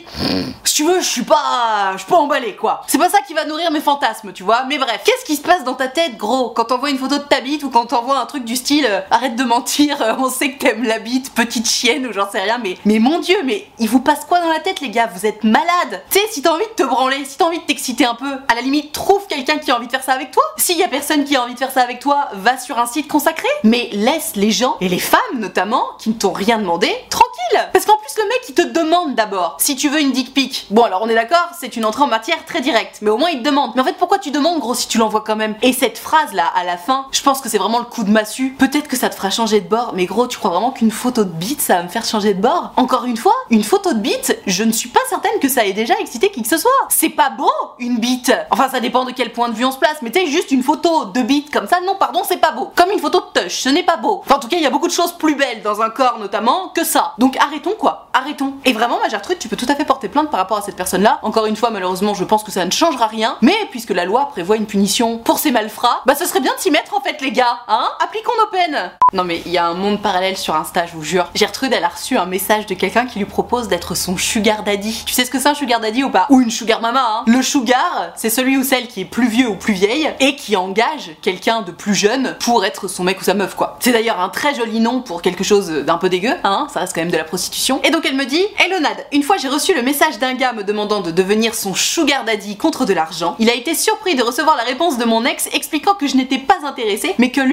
Si 0.63 0.73
tu 0.73 0.83
veux, 0.83 0.99
je 0.99 1.05
suis 1.05 1.21
pas, 1.21 1.91
je 1.93 1.99
suis 1.99 2.09
pas 2.09 2.17
emballé 2.17 2.55
quoi. 2.55 2.81
C'est 2.87 2.97
pas 2.97 3.09
ça 3.09 3.19
qui 3.27 3.35
va 3.35 3.45
nourrir 3.45 3.69
mes 3.69 3.81
fantasmes, 3.81 4.33
tu 4.33 4.41
vois. 4.41 4.63
Mais 4.63 4.79
bref, 4.79 5.01
qu'est-ce 5.05 5.25
qui 5.25 5.35
se 5.35 5.43
passe 5.43 5.63
dans 5.63 5.75
ta 5.75 5.89
tête, 5.89 6.17
gros, 6.17 6.49
quand 6.49 6.65
t'envoies 6.65 6.89
une 6.89 6.97
photo 6.97 7.19
de 7.19 7.23
ta 7.23 7.39
bite 7.39 7.61
ou 7.61 7.69
quand 7.69 7.85
t'envoies 7.85 8.17
un 8.17 8.25
truc 8.25 8.45
du 8.45 8.55
style 8.55 8.87
euh, 8.89 9.01
arrête 9.11 9.35
de 9.35 9.43
mentir, 9.43 10.01
euh, 10.01 10.15
on 10.17 10.27
sait 10.27 10.53
que 10.53 10.65
t'aimes 10.65 10.85
la 10.85 10.97
bite, 10.97 11.35
petite 11.35 11.69
chienne 11.69 12.07
ou 12.07 12.13
j'en 12.13 12.27
sais 12.27 12.41
rien. 12.41 12.57
Mais 12.63 12.77
mais 12.85 12.97
mon 12.97 13.19
dieu, 13.19 13.37
mais 13.45 13.67
il 13.77 13.87
vous 13.87 13.99
passe 13.99 14.25
quoi 14.25 14.39
dans 14.39 14.49
la 14.49 14.59
tête, 14.59 14.81
les 14.81 14.89
gars? 14.89 15.11
Vous 15.13 15.27
êtes 15.27 15.43
malades. 15.43 16.01
Tu 16.09 16.17
sais, 16.17 16.25
si 16.31 16.41
t'as 16.41 16.53
envie 16.53 16.65
de 16.65 16.83
te 16.83 16.87
branler, 16.87 17.25
si 17.25 17.37
t'as 17.37 17.45
envie 17.45 17.59
de 17.59 17.65
t'exciter 17.65 18.05
un 18.05 18.15
peu, 18.15 18.39
à 18.47 18.55
la 18.55 18.61
limite, 18.61 18.91
trouve 18.91 19.27
quelqu'un 19.27 19.59
qui 19.59 19.69
a 19.69 19.77
envie 19.77 19.85
de 19.85 19.91
faire 19.91 20.01
ça 20.01 20.13
avec 20.13 20.31
toi. 20.31 20.43
S'il 20.57 20.79
y 20.79 20.83
a 20.83 20.87
personne 20.87 21.25
qui 21.25 21.35
a 21.35 21.43
envie 21.43 21.53
de 21.53 21.59
faire 21.59 21.71
ça 21.71 21.81
avec 21.81 21.99
toi, 21.99 22.29
va 22.33 22.57
sur 22.57 22.79
un 22.79 22.87
site 22.87 23.07
consacré. 23.07 23.49
Mais 23.63 23.89
laisse 23.91 24.31
les 24.35 24.49
gens 24.49 24.77
et 24.81 24.89
les 24.89 24.97
femmes 24.97 25.19
notamment 25.35 25.83
qui 25.99 26.09
ne 26.09 26.22
rien 26.31 26.57
demandé 26.57 26.87
tranquille. 27.09 27.69
Parce 27.71 27.85
qu'en 27.85 27.97
plus 27.97 28.15
le 28.17 28.27
mec 28.29 28.41
il 28.49 28.55
te 28.55 28.61
demande 28.61 29.15
d'abord 29.15 29.57
si 29.59 29.75
tu 29.75 29.89
veux 29.89 29.99
une 29.99 30.11
dick 30.11 30.33
pic. 30.33 30.67
Bon 30.69 30.83
alors 30.83 31.01
on 31.03 31.09
est 31.09 31.15
d'accord, 31.15 31.49
c'est 31.59 31.75
une 31.75 31.85
entrée 31.85 32.03
en 32.03 32.07
matière 32.07 32.45
très 32.45 32.61
directe, 32.61 32.99
mais 33.01 33.09
au 33.09 33.17
moins 33.17 33.29
il 33.29 33.39
te 33.39 33.43
demande. 33.43 33.71
Mais 33.75 33.81
en 33.81 33.85
fait 33.85 33.97
pourquoi 33.97 34.19
tu 34.19 34.31
demandes 34.31 34.59
gros 34.59 34.75
si 34.75 34.87
tu 34.87 34.97
l'envoies 34.97 35.23
quand 35.25 35.35
même? 35.35 35.55
Et 35.61 35.73
cette 35.73 35.97
phrase 35.97 36.33
là 36.33 36.45
à 36.55 36.63
la 36.63 36.77
fin, 36.77 37.07
je 37.11 37.21
pense 37.21 37.41
que 37.41 37.49
c'est 37.49 37.57
vraiment 37.57 37.79
le 37.79 37.85
coup 37.85 38.03
de 38.03 38.11
massue. 38.11 38.55
Peut-être 38.57 38.87
que 38.87 38.97
ça 38.97 39.09
te 39.09 39.15
fera 39.15 39.29
changer 39.29 39.61
de 39.61 39.67
bord, 39.67 39.91
mais 39.93 40.05
gros 40.05 40.27
tu 40.27 40.37
crois 40.37 40.51
vraiment 40.51 40.71
qu'une 40.71 40.91
photo 40.91 41.23
de 41.23 41.29
bite 41.29 41.61
ça 41.61 41.75
va 41.75 41.83
me 41.83 41.89
faire 41.89 42.05
changer 42.05 42.33
de 42.33 42.41
bord? 42.41 42.71
Encore 42.77 43.05
une 43.05 43.17
fois, 43.17 43.35
une 43.49 43.63
photo 43.63 43.93
de 43.93 43.99
bite, 43.99 44.39
je 44.47 44.63
ne 44.63 44.71
suis 44.71 44.89
pas 44.89 45.01
certaine 45.09 45.39
que 45.41 45.49
ça 45.49 45.65
ait 45.65 45.73
déjà 45.73 45.95
excité 45.99 46.31
qui 46.31 46.41
que 46.41 46.47
ce 46.49 46.57
soit. 46.57 46.71
C'est 46.89 47.09
pas 47.09 47.29
beau 47.29 47.51
une 47.79 47.97
bite. 47.97 48.31
Enfin 48.51 48.69
ça 48.69 48.79
dépend 48.79 49.05
de 49.05 49.11
quel 49.11 49.31
point 49.31 49.49
de 49.49 49.55
vue 49.55 49.65
on 49.65 49.71
se 49.71 49.77
place, 49.77 49.97
mais 50.01 50.11
tu 50.11 50.25
juste 50.27 50.51
une 50.51 50.63
photo 50.63 51.05
de 51.05 51.21
bite 51.21 51.51
comme 51.51 51.67
ça, 51.67 51.79
non 51.81 51.95
pardon 51.95 52.21
c'est 52.27 52.37
pas 52.37 52.51
beau. 52.51 52.71
Comme 52.75 52.91
une 52.91 52.99
photo 52.99 53.19
de 53.19 53.41
touch, 53.41 53.61
ce 53.61 53.69
n'est 53.69 53.83
pas 53.83 53.97
beau. 53.97 54.21
Enfin 54.25 54.35
en 54.35 54.39
tout 54.39 54.47
cas 54.47 54.57
il 54.57 54.63
y 54.63 54.65
a 54.65 54.69
beaucoup 54.69 54.87
de 54.87 54.93
choses 54.93 55.11
plus 55.13 55.35
belles 55.35 55.61
dans 55.61 55.81
un 55.81 55.89
corps 55.89 56.12
notamment 56.19 56.69
que 56.69 56.83
ça. 56.83 57.13
Donc 57.17 57.37
arrêtons 57.37 57.75
quoi, 57.77 58.07
arrêtons. 58.13 58.53
Et 58.65 58.73
vraiment, 58.73 58.99
ma 59.01 59.09
Gertrude, 59.09 59.39
tu 59.39 59.47
peux 59.47 59.55
tout 59.55 59.65
à 59.69 59.75
fait 59.75 59.85
porter 59.85 60.09
plainte 60.09 60.29
par 60.29 60.39
rapport 60.39 60.57
à 60.57 60.61
cette 60.61 60.75
personne-là. 60.75 61.19
Encore 61.21 61.45
une 61.45 61.55
fois, 61.55 61.69
malheureusement, 61.69 62.13
je 62.13 62.23
pense 62.23 62.43
que 62.43 62.51
ça 62.51 62.65
ne 62.65 62.71
changera 62.71 63.07
rien. 63.07 63.37
Mais 63.41 63.55
puisque 63.71 63.91
la 63.91 64.05
loi 64.05 64.29
prévoit 64.29 64.55
une 64.55 64.65
punition 64.65 65.17
pour 65.17 65.39
ces 65.39 65.51
malfrats, 65.51 66.01
bah 66.05 66.15
ce 66.15 66.25
serait 66.25 66.39
bien 66.39 66.53
de 66.55 66.59
s'y 66.59 66.71
mettre 66.71 66.95
en 66.95 67.01
fait, 67.01 67.21
les 67.21 67.31
gars, 67.31 67.59
hein 67.67 67.87
Appliquons 68.03 68.31
nos 68.39 68.47
peines. 68.47 68.91
Non 69.13 69.23
mais 69.23 69.41
il 69.45 69.51
y 69.51 69.57
a 69.57 69.65
un 69.65 69.73
monde 69.73 70.01
parallèle 70.01 70.37
sur 70.37 70.55
Insta, 70.55 70.85
je 70.85 70.93
vous 70.93 71.03
jure. 71.03 71.27
Gertrude, 71.35 71.73
elle 71.73 71.83
a 71.83 71.89
reçu 71.89 72.17
un 72.17 72.25
message 72.25 72.65
de 72.65 72.73
quelqu'un 72.73 73.05
qui 73.05 73.19
lui 73.19 73.25
propose 73.25 73.67
d'être 73.67 73.95
son 73.95 74.17
sugar 74.17 74.63
daddy. 74.63 75.03
Tu 75.05 75.13
sais 75.13 75.25
ce 75.25 75.31
que 75.31 75.39
c'est 75.39 75.49
un 75.49 75.53
sugar 75.53 75.79
daddy 75.79 76.03
ou 76.03 76.09
pas? 76.09 76.27
Ou 76.29 76.41
une 76.41 76.51
sugar 76.51 76.81
mama, 76.81 77.03
hein 77.03 77.23
Le 77.27 77.41
sugar, 77.41 78.11
c'est 78.15 78.29
celui 78.29 78.57
ou 78.57 78.63
celle 78.63 78.87
qui 78.87 79.01
est 79.01 79.05
plus 79.05 79.27
vieux 79.27 79.47
ou 79.47 79.55
plus 79.55 79.73
vieille 79.73 80.09
et 80.19 80.35
qui 80.35 80.55
engage 80.55 81.11
quelqu'un 81.21 81.61
de 81.61 81.71
plus 81.71 81.95
jeune 81.95 82.35
pour 82.39 82.65
être 82.65 82.87
son 82.87 83.03
mec 83.03 83.19
ou 83.21 83.23
sa 83.23 83.33
meuf, 83.33 83.55
quoi. 83.55 83.77
C'est 83.79 83.91
d'ailleurs 83.91 84.19
un 84.19 84.29
très 84.29 84.55
joli 84.55 84.79
nom 84.79 85.01
pour 85.01 85.21
quelque 85.21 85.43
chose 85.43 85.69
d'un 85.69 85.92
peu 85.97 86.09
dégueu, 86.09 86.33
hein 86.43 86.67
Ça 86.73 86.81
reste 86.81 86.93
quand 86.93 87.01
même 87.01 87.11
de 87.11 87.17
la 87.17 87.23
prostitution. 87.23 87.81
Et 87.83 87.91
donc 87.91 88.05
elle 88.05 88.15
me 88.15 88.25
dit 88.25 88.43
Hello 88.57 88.79
Nad, 88.79 89.05
une 89.11 89.23
fois 89.23 89.37
j'ai 89.37 89.49
reçu 89.49 89.73
le 89.73 89.81
message 89.81 90.19
d'un 90.19 90.33
gars 90.33 90.53
me 90.53 90.63
demandant 90.63 91.01
de 91.01 91.11
devenir 91.11 91.55
son 91.55 91.73
sugar 91.73 92.25
daddy 92.25 92.57
contre 92.57 92.85
de 92.85 92.93
l'argent. 92.93 93.35
Il 93.39 93.49
a 93.49 93.53
été 93.53 93.75
surpris 93.75 94.15
de 94.15 94.23
recevoir 94.23 94.55
la 94.57 94.63
réponse 94.63 94.97
de 94.97 95.05
mon 95.05 95.25
ex 95.25 95.49
expliquant 95.53 95.93
que 95.95 96.07
je 96.07 96.15
n'étais 96.15 96.39
pas 96.39 96.57
intéressée, 96.65 97.15
mais 97.17 97.31
que 97.31 97.52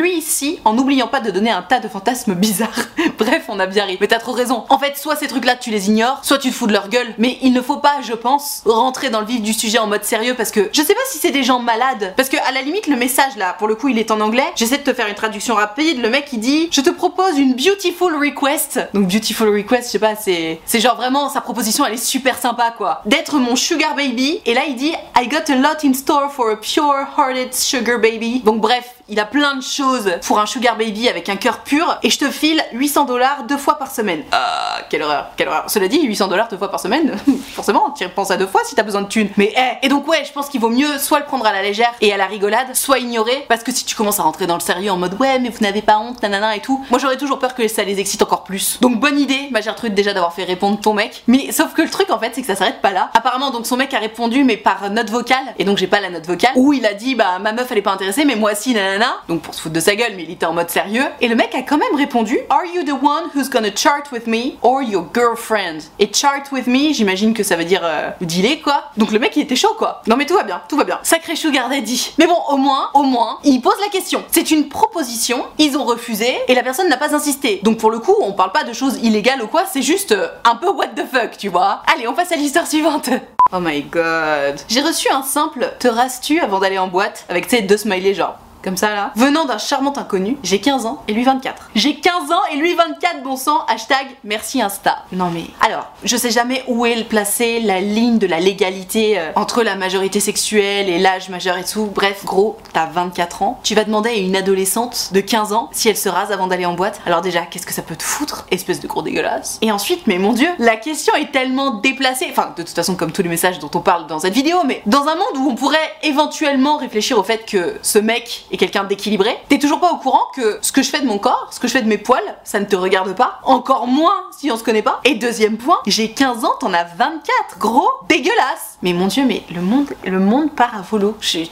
Lui 0.00 0.16
ici, 0.16 0.58
en 0.64 0.72
n'oubliant 0.72 1.08
pas 1.08 1.20
de 1.20 1.30
donner 1.30 1.50
un 1.50 1.60
tas 1.60 1.78
de 1.78 1.86
fantasmes 1.86 2.32
bizarres. 2.32 2.70
Bref, 3.18 3.44
on 3.48 3.60
a 3.60 3.66
bien 3.66 3.84
ri. 3.84 3.98
Mais 4.00 4.06
t'as 4.06 4.18
trop 4.18 4.32
raison. 4.32 4.64
En 4.70 4.78
fait, 4.78 4.96
soit 4.96 5.14
ces 5.14 5.26
trucs-là, 5.26 5.56
tu 5.56 5.68
les 5.68 5.90
ignores, 5.90 6.20
soit 6.22 6.38
tu 6.38 6.48
te 6.48 6.54
fous 6.54 6.66
de 6.66 6.72
leur 6.72 6.88
gueule. 6.88 7.12
Mais 7.18 7.36
il 7.42 7.52
ne 7.52 7.60
faut 7.60 7.76
pas, 7.76 7.96
je 8.00 8.14
pense, 8.14 8.62
rentrer 8.64 9.10
dans 9.10 9.20
le 9.20 9.26
vif 9.26 9.42
du 9.42 9.52
sujet 9.52 9.76
en 9.76 9.86
mode 9.86 10.04
sérieux 10.04 10.32
parce 10.34 10.52
que 10.52 10.70
je 10.72 10.80
sais 10.80 10.94
pas 10.94 11.00
si 11.10 11.18
c'est 11.18 11.32
des 11.32 11.42
gens 11.42 11.58
malades. 11.58 12.14
Parce 12.16 12.30
que 12.30 12.38
à 12.48 12.50
la 12.52 12.62
limite, 12.62 12.86
le 12.86 12.96
message 12.96 13.36
là, 13.36 13.54
pour 13.58 13.68
le 13.68 13.74
coup, 13.74 13.88
il 13.88 13.98
est 13.98 14.10
en 14.10 14.22
anglais. 14.22 14.46
J'essaie 14.56 14.78
de 14.78 14.84
te 14.84 14.94
faire 14.94 15.06
une 15.06 15.14
traduction 15.14 15.54
rapide. 15.54 16.00
Le 16.00 16.08
mec, 16.08 16.30
il 16.32 16.40
dit 16.40 16.70
Je 16.72 16.80
te 16.80 16.88
propose 16.88 17.38
une 17.38 17.52
beautiful 17.52 18.16
request. 18.16 18.80
Donc, 18.94 19.06
beautiful 19.06 19.54
request, 19.54 19.88
je 19.88 19.90
sais 19.90 19.98
pas, 19.98 20.16
c'est 20.16 20.60
c'est 20.64 20.80
genre 20.80 20.96
vraiment 20.96 21.28
sa 21.28 21.42
proposition, 21.42 21.84
elle 21.84 21.92
est 21.92 21.98
super 21.98 22.38
sympa 22.38 22.72
quoi. 22.74 23.02
D'être 23.04 23.36
mon 23.36 23.54
sugar 23.54 23.94
baby. 23.94 24.40
Et 24.46 24.54
là, 24.54 24.62
il 24.66 24.76
dit 24.76 24.94
I 25.20 25.28
got 25.28 25.52
a 25.52 25.56
lot 25.56 25.84
in 25.84 25.92
store 25.92 26.32
for 26.32 26.48
a 26.52 26.56
pure-hearted 26.56 27.52
sugar 27.54 27.98
baby. 27.98 28.40
Donc, 28.40 28.62
bref, 28.62 28.94
il 29.10 29.18
a 29.18 29.24
plein 29.24 29.56
de 29.56 29.62
choses 29.62 30.12
pour 30.24 30.38
un 30.38 30.46
sugar 30.46 30.76
baby 30.76 31.08
avec 31.08 31.28
un 31.28 31.36
cœur 31.36 31.58
pur 31.58 31.98
et 32.02 32.10
je 32.10 32.18
te 32.18 32.30
file 32.30 32.62
800 32.72 33.04
dollars 33.04 33.42
deux 33.42 33.56
fois 33.56 33.74
par 33.74 33.90
semaine. 33.90 34.22
Ah, 34.30 34.78
quelle 34.88 35.02
horreur, 35.02 35.30
quelle 35.36 35.48
horreur. 35.48 35.64
Cela 35.66 35.88
dit, 35.88 36.00
800 36.00 36.28
dollars 36.28 36.48
deux 36.48 36.56
fois 36.56 36.70
par 36.70 36.78
semaine, 36.78 37.16
forcément, 37.54 37.90
tu 37.90 38.08
penses 38.08 38.30
à 38.30 38.36
deux 38.36 38.46
fois 38.46 38.62
si 38.64 38.76
t'as 38.76 38.84
besoin 38.84 39.02
de 39.02 39.08
thunes. 39.08 39.28
Mais 39.36 39.52
eh, 39.56 39.84
et 39.86 39.88
donc 39.88 40.06
ouais, 40.06 40.24
je 40.24 40.32
pense 40.32 40.48
qu'il 40.48 40.60
vaut 40.60 40.70
mieux 40.70 40.98
soit 40.98 41.18
le 41.18 41.24
prendre 41.24 41.44
à 41.44 41.52
la 41.52 41.62
légère 41.62 41.92
et 42.00 42.12
à 42.12 42.16
la 42.16 42.26
rigolade, 42.26 42.74
soit 42.74 43.00
ignorer 43.00 43.44
parce 43.48 43.64
que 43.64 43.72
si 43.72 43.84
tu 43.84 43.96
commences 43.96 44.20
à 44.20 44.22
rentrer 44.22 44.46
dans 44.46 44.54
le 44.54 44.60
sérieux 44.60 44.92
en 44.92 44.96
mode 44.96 45.14
ouais, 45.20 45.40
mais 45.40 45.48
vous 45.48 45.60
n'avez 45.60 45.82
pas 45.82 45.98
honte, 45.98 46.22
nanana 46.22 46.54
et 46.54 46.60
tout, 46.60 46.84
moi 46.90 47.00
j'aurais 47.00 47.16
toujours 47.16 47.40
peur 47.40 47.56
que 47.56 47.66
ça 47.66 47.82
les 47.82 47.98
excite 47.98 48.22
encore 48.22 48.44
plus. 48.44 48.78
Donc 48.80 49.00
bonne 49.00 49.18
idée, 49.18 49.48
ma 49.50 49.60
Gertrude 49.60 49.94
déjà 49.94 50.14
d'avoir 50.14 50.34
fait 50.34 50.44
répondre 50.44 50.78
ton 50.80 50.94
mec. 50.94 51.24
Mais 51.26 51.50
sauf 51.50 51.74
que 51.74 51.82
le 51.82 51.90
truc 51.90 52.10
en 52.10 52.20
fait, 52.20 52.30
c'est 52.34 52.42
que 52.42 52.46
ça 52.46 52.54
s'arrête 52.54 52.80
pas 52.80 52.92
là. 52.92 53.10
Apparemment 53.14 53.50
donc 53.50 53.66
son 53.66 53.76
mec 53.76 53.92
a 53.92 53.98
répondu 53.98 54.44
mais 54.44 54.56
par 54.56 54.88
note 54.90 55.10
vocale 55.10 55.38
et 55.58 55.64
donc 55.64 55.78
j'ai 55.78 55.88
pas 55.88 56.00
la 56.00 56.10
note 56.10 56.26
vocale 56.26 56.52
où 56.54 56.72
il 56.72 56.86
a 56.86 56.94
dit 56.94 57.16
bah 57.16 57.40
ma 57.40 57.52
meuf 57.52 57.66
elle 57.72 57.78
est 57.78 57.82
pas 57.82 57.92
intéressée 57.92 58.24
mais 58.24 58.36
moi 58.36 58.54
si 58.54 58.72
nanana. 58.72 58.99
Donc 59.28 59.42
pour 59.42 59.54
se 59.54 59.62
foutre 59.62 59.74
de 59.74 59.80
sa 59.80 59.94
gueule, 59.94 60.12
mais 60.16 60.24
il 60.24 60.30
était 60.30 60.46
en 60.46 60.52
mode 60.52 60.70
sérieux. 60.70 61.04
Et 61.20 61.28
le 61.28 61.34
mec 61.34 61.54
a 61.54 61.62
quand 61.62 61.78
même 61.78 61.94
répondu 61.96 62.38
Are 62.50 62.64
you 62.64 62.82
the 62.82 62.92
one 63.02 63.30
who's 63.34 63.50
gonna 63.50 63.74
chart 63.74 64.10
with 64.12 64.26
me 64.26 64.54
or 64.62 64.82
your 64.82 65.06
girlfriend? 65.14 65.80
Et 65.98 66.10
chart 66.12 66.50
with 66.52 66.66
me, 66.66 66.92
j'imagine 66.92 67.34
que 67.34 67.42
ça 67.42 67.56
veut 67.56 67.64
dire 67.64 67.82
euh, 67.84 68.10
dealer 68.20 68.60
quoi. 68.60 68.90
Donc 68.96 69.12
le 69.12 69.18
mec 69.18 69.36
il 69.36 69.42
était 69.42 69.56
chaud 69.56 69.74
quoi. 69.78 70.02
Non 70.06 70.16
mais 70.16 70.26
tout 70.26 70.34
va 70.34 70.42
bien, 70.42 70.62
tout 70.68 70.76
va 70.76 70.84
bien. 70.84 70.98
Sacré 71.02 71.36
sugar 71.36 71.68
daddy. 71.68 72.12
Mais 72.18 72.26
bon, 72.26 72.38
au 72.48 72.56
moins, 72.56 72.90
au 72.94 73.02
moins, 73.02 73.38
il 73.44 73.60
pose 73.60 73.78
la 73.80 73.88
question. 73.88 74.24
C'est 74.30 74.50
une 74.50 74.68
proposition, 74.68 75.44
ils 75.58 75.76
ont 75.76 75.84
refusé 75.84 76.38
et 76.48 76.54
la 76.54 76.62
personne 76.62 76.88
n'a 76.88 76.96
pas 76.96 77.14
insisté. 77.14 77.60
Donc 77.62 77.78
pour 77.78 77.90
le 77.90 77.98
coup, 77.98 78.14
on 78.20 78.32
parle 78.32 78.52
pas 78.52 78.64
de 78.64 78.72
choses 78.72 78.98
illégales 79.02 79.42
ou 79.42 79.46
quoi, 79.46 79.64
c'est 79.70 79.82
juste 79.82 80.12
euh, 80.12 80.28
un 80.44 80.56
peu 80.56 80.68
what 80.68 80.88
the 80.88 81.04
fuck, 81.10 81.36
tu 81.38 81.48
vois. 81.48 81.82
Allez, 81.92 82.08
on 82.08 82.14
passe 82.14 82.32
à 82.32 82.36
l'histoire 82.36 82.66
suivante. 82.66 83.10
Oh 83.52 83.58
my 83.60 83.82
god. 83.82 84.60
J'ai 84.68 84.80
reçu 84.80 85.08
un 85.10 85.22
simple 85.22 85.72
te 85.80 85.88
rases-tu 85.88 86.40
avant 86.40 86.60
d'aller 86.60 86.78
en 86.78 86.86
boîte 86.86 87.24
avec 87.28 87.50
sais 87.50 87.62
deux 87.62 87.76
smileys 87.76 88.14
genre 88.14 88.38
comme 88.62 88.76
ça 88.76 88.94
là, 88.94 89.12
venant 89.16 89.44
d'un 89.44 89.58
charmant 89.58 89.96
inconnu, 89.96 90.36
j'ai 90.42 90.60
15 90.60 90.86
ans 90.86 91.02
et 91.08 91.12
lui 91.12 91.24
24. 91.24 91.70
J'ai 91.74 91.96
15 91.96 92.32
ans 92.32 92.42
et 92.52 92.56
lui 92.56 92.74
24, 92.74 93.22
bon 93.22 93.36
sang, 93.36 93.64
hashtag 93.68 94.06
merci 94.24 94.60
Insta. 94.62 95.04
Non 95.12 95.30
mais, 95.30 95.44
alors, 95.60 95.90
je 96.04 96.16
sais 96.16 96.30
jamais 96.30 96.62
où 96.68 96.86
est 96.86 97.04
placée 97.04 97.60
la 97.60 97.80
ligne 97.80 98.18
de 98.18 98.26
la 98.26 98.40
légalité 98.40 99.18
euh, 99.18 99.32
entre 99.36 99.62
la 99.62 99.76
majorité 99.76 100.20
sexuelle 100.20 100.88
et 100.88 100.98
l'âge 100.98 101.28
majeur 101.28 101.56
et 101.56 101.64
tout. 101.64 101.86
Bref, 101.94 102.24
gros, 102.24 102.58
t'as 102.72 102.86
24 102.86 103.42
ans, 103.42 103.60
tu 103.62 103.74
vas 103.74 103.84
demander 103.84 104.10
à 104.10 104.14
une 104.14 104.36
adolescente 104.36 105.10
de 105.12 105.20
15 105.20 105.52
ans 105.52 105.70
si 105.72 105.88
elle 105.88 105.96
se 105.96 106.08
rase 106.08 106.32
avant 106.32 106.46
d'aller 106.46 106.66
en 106.66 106.74
boîte. 106.74 107.00
Alors 107.06 107.20
déjà, 107.20 107.42
qu'est-ce 107.42 107.66
que 107.66 107.72
ça 107.72 107.82
peut 107.82 107.96
te 107.96 108.02
foutre 108.02 108.46
Espèce 108.50 108.80
de 108.80 108.86
gros 108.86 109.02
dégueulasse? 109.02 109.58
Et 109.62 109.72
ensuite, 109.72 110.06
mais 110.06 110.18
mon 110.18 110.32
dieu, 110.32 110.48
la 110.58 110.76
question 110.76 111.14
est 111.14 111.32
tellement 111.32 111.74
déplacée, 111.74 112.26
enfin 112.30 112.52
de 112.56 112.62
toute 112.62 112.74
façon 112.74 112.94
comme 112.94 113.12
tous 113.12 113.22
les 113.22 113.28
messages 113.28 113.58
dont 113.58 113.70
on 113.74 113.80
parle 113.80 114.06
dans 114.06 114.18
cette 114.18 114.34
vidéo, 114.34 114.58
mais 114.66 114.82
dans 114.86 115.02
un 115.02 115.14
monde 115.14 115.36
où 115.38 115.50
on 115.50 115.54
pourrait 115.54 115.78
éventuellement 116.02 116.76
réfléchir 116.76 117.18
au 117.18 117.22
fait 117.22 117.44
que 117.46 117.78
ce 117.82 117.98
mec 117.98 118.46
et 118.50 118.56
quelqu'un 118.56 118.84
d'équilibré, 118.84 119.36
t'es 119.48 119.58
toujours 119.58 119.80
pas 119.80 119.92
au 119.92 119.96
courant 119.96 120.26
que 120.34 120.58
ce 120.62 120.72
que 120.72 120.82
je 120.82 120.90
fais 120.90 121.00
de 121.00 121.06
mon 121.06 121.18
corps, 121.18 121.48
ce 121.50 121.60
que 121.60 121.68
je 121.68 121.72
fais 121.72 121.82
de 121.82 121.88
mes 121.88 121.98
poils, 121.98 122.36
ça 122.44 122.60
ne 122.60 122.64
te 122.64 122.76
regarde 122.76 123.14
pas. 123.14 123.40
Encore 123.44 123.86
moins 123.86 124.24
si 124.36 124.50
on 124.50 124.56
se 124.56 124.64
connaît 124.64 124.82
pas. 124.82 125.00
Et 125.04 125.14
deuxième 125.14 125.56
point, 125.56 125.78
j'ai 125.86 126.10
15 126.10 126.44
ans, 126.44 126.54
t'en 126.58 126.72
as 126.72 126.84
24. 126.84 127.58
Gros, 127.58 127.90
dégueulasse. 128.08 128.78
Mais 128.82 128.92
mon 128.92 129.06
dieu, 129.06 129.24
mais 129.26 129.42
le 129.54 129.60
monde, 129.60 129.86
le 130.04 130.18
monde 130.18 130.54
part 130.54 130.76
à 130.76 130.82
volo. 130.82 131.16
Je 131.20 131.26
suis, 131.28 131.50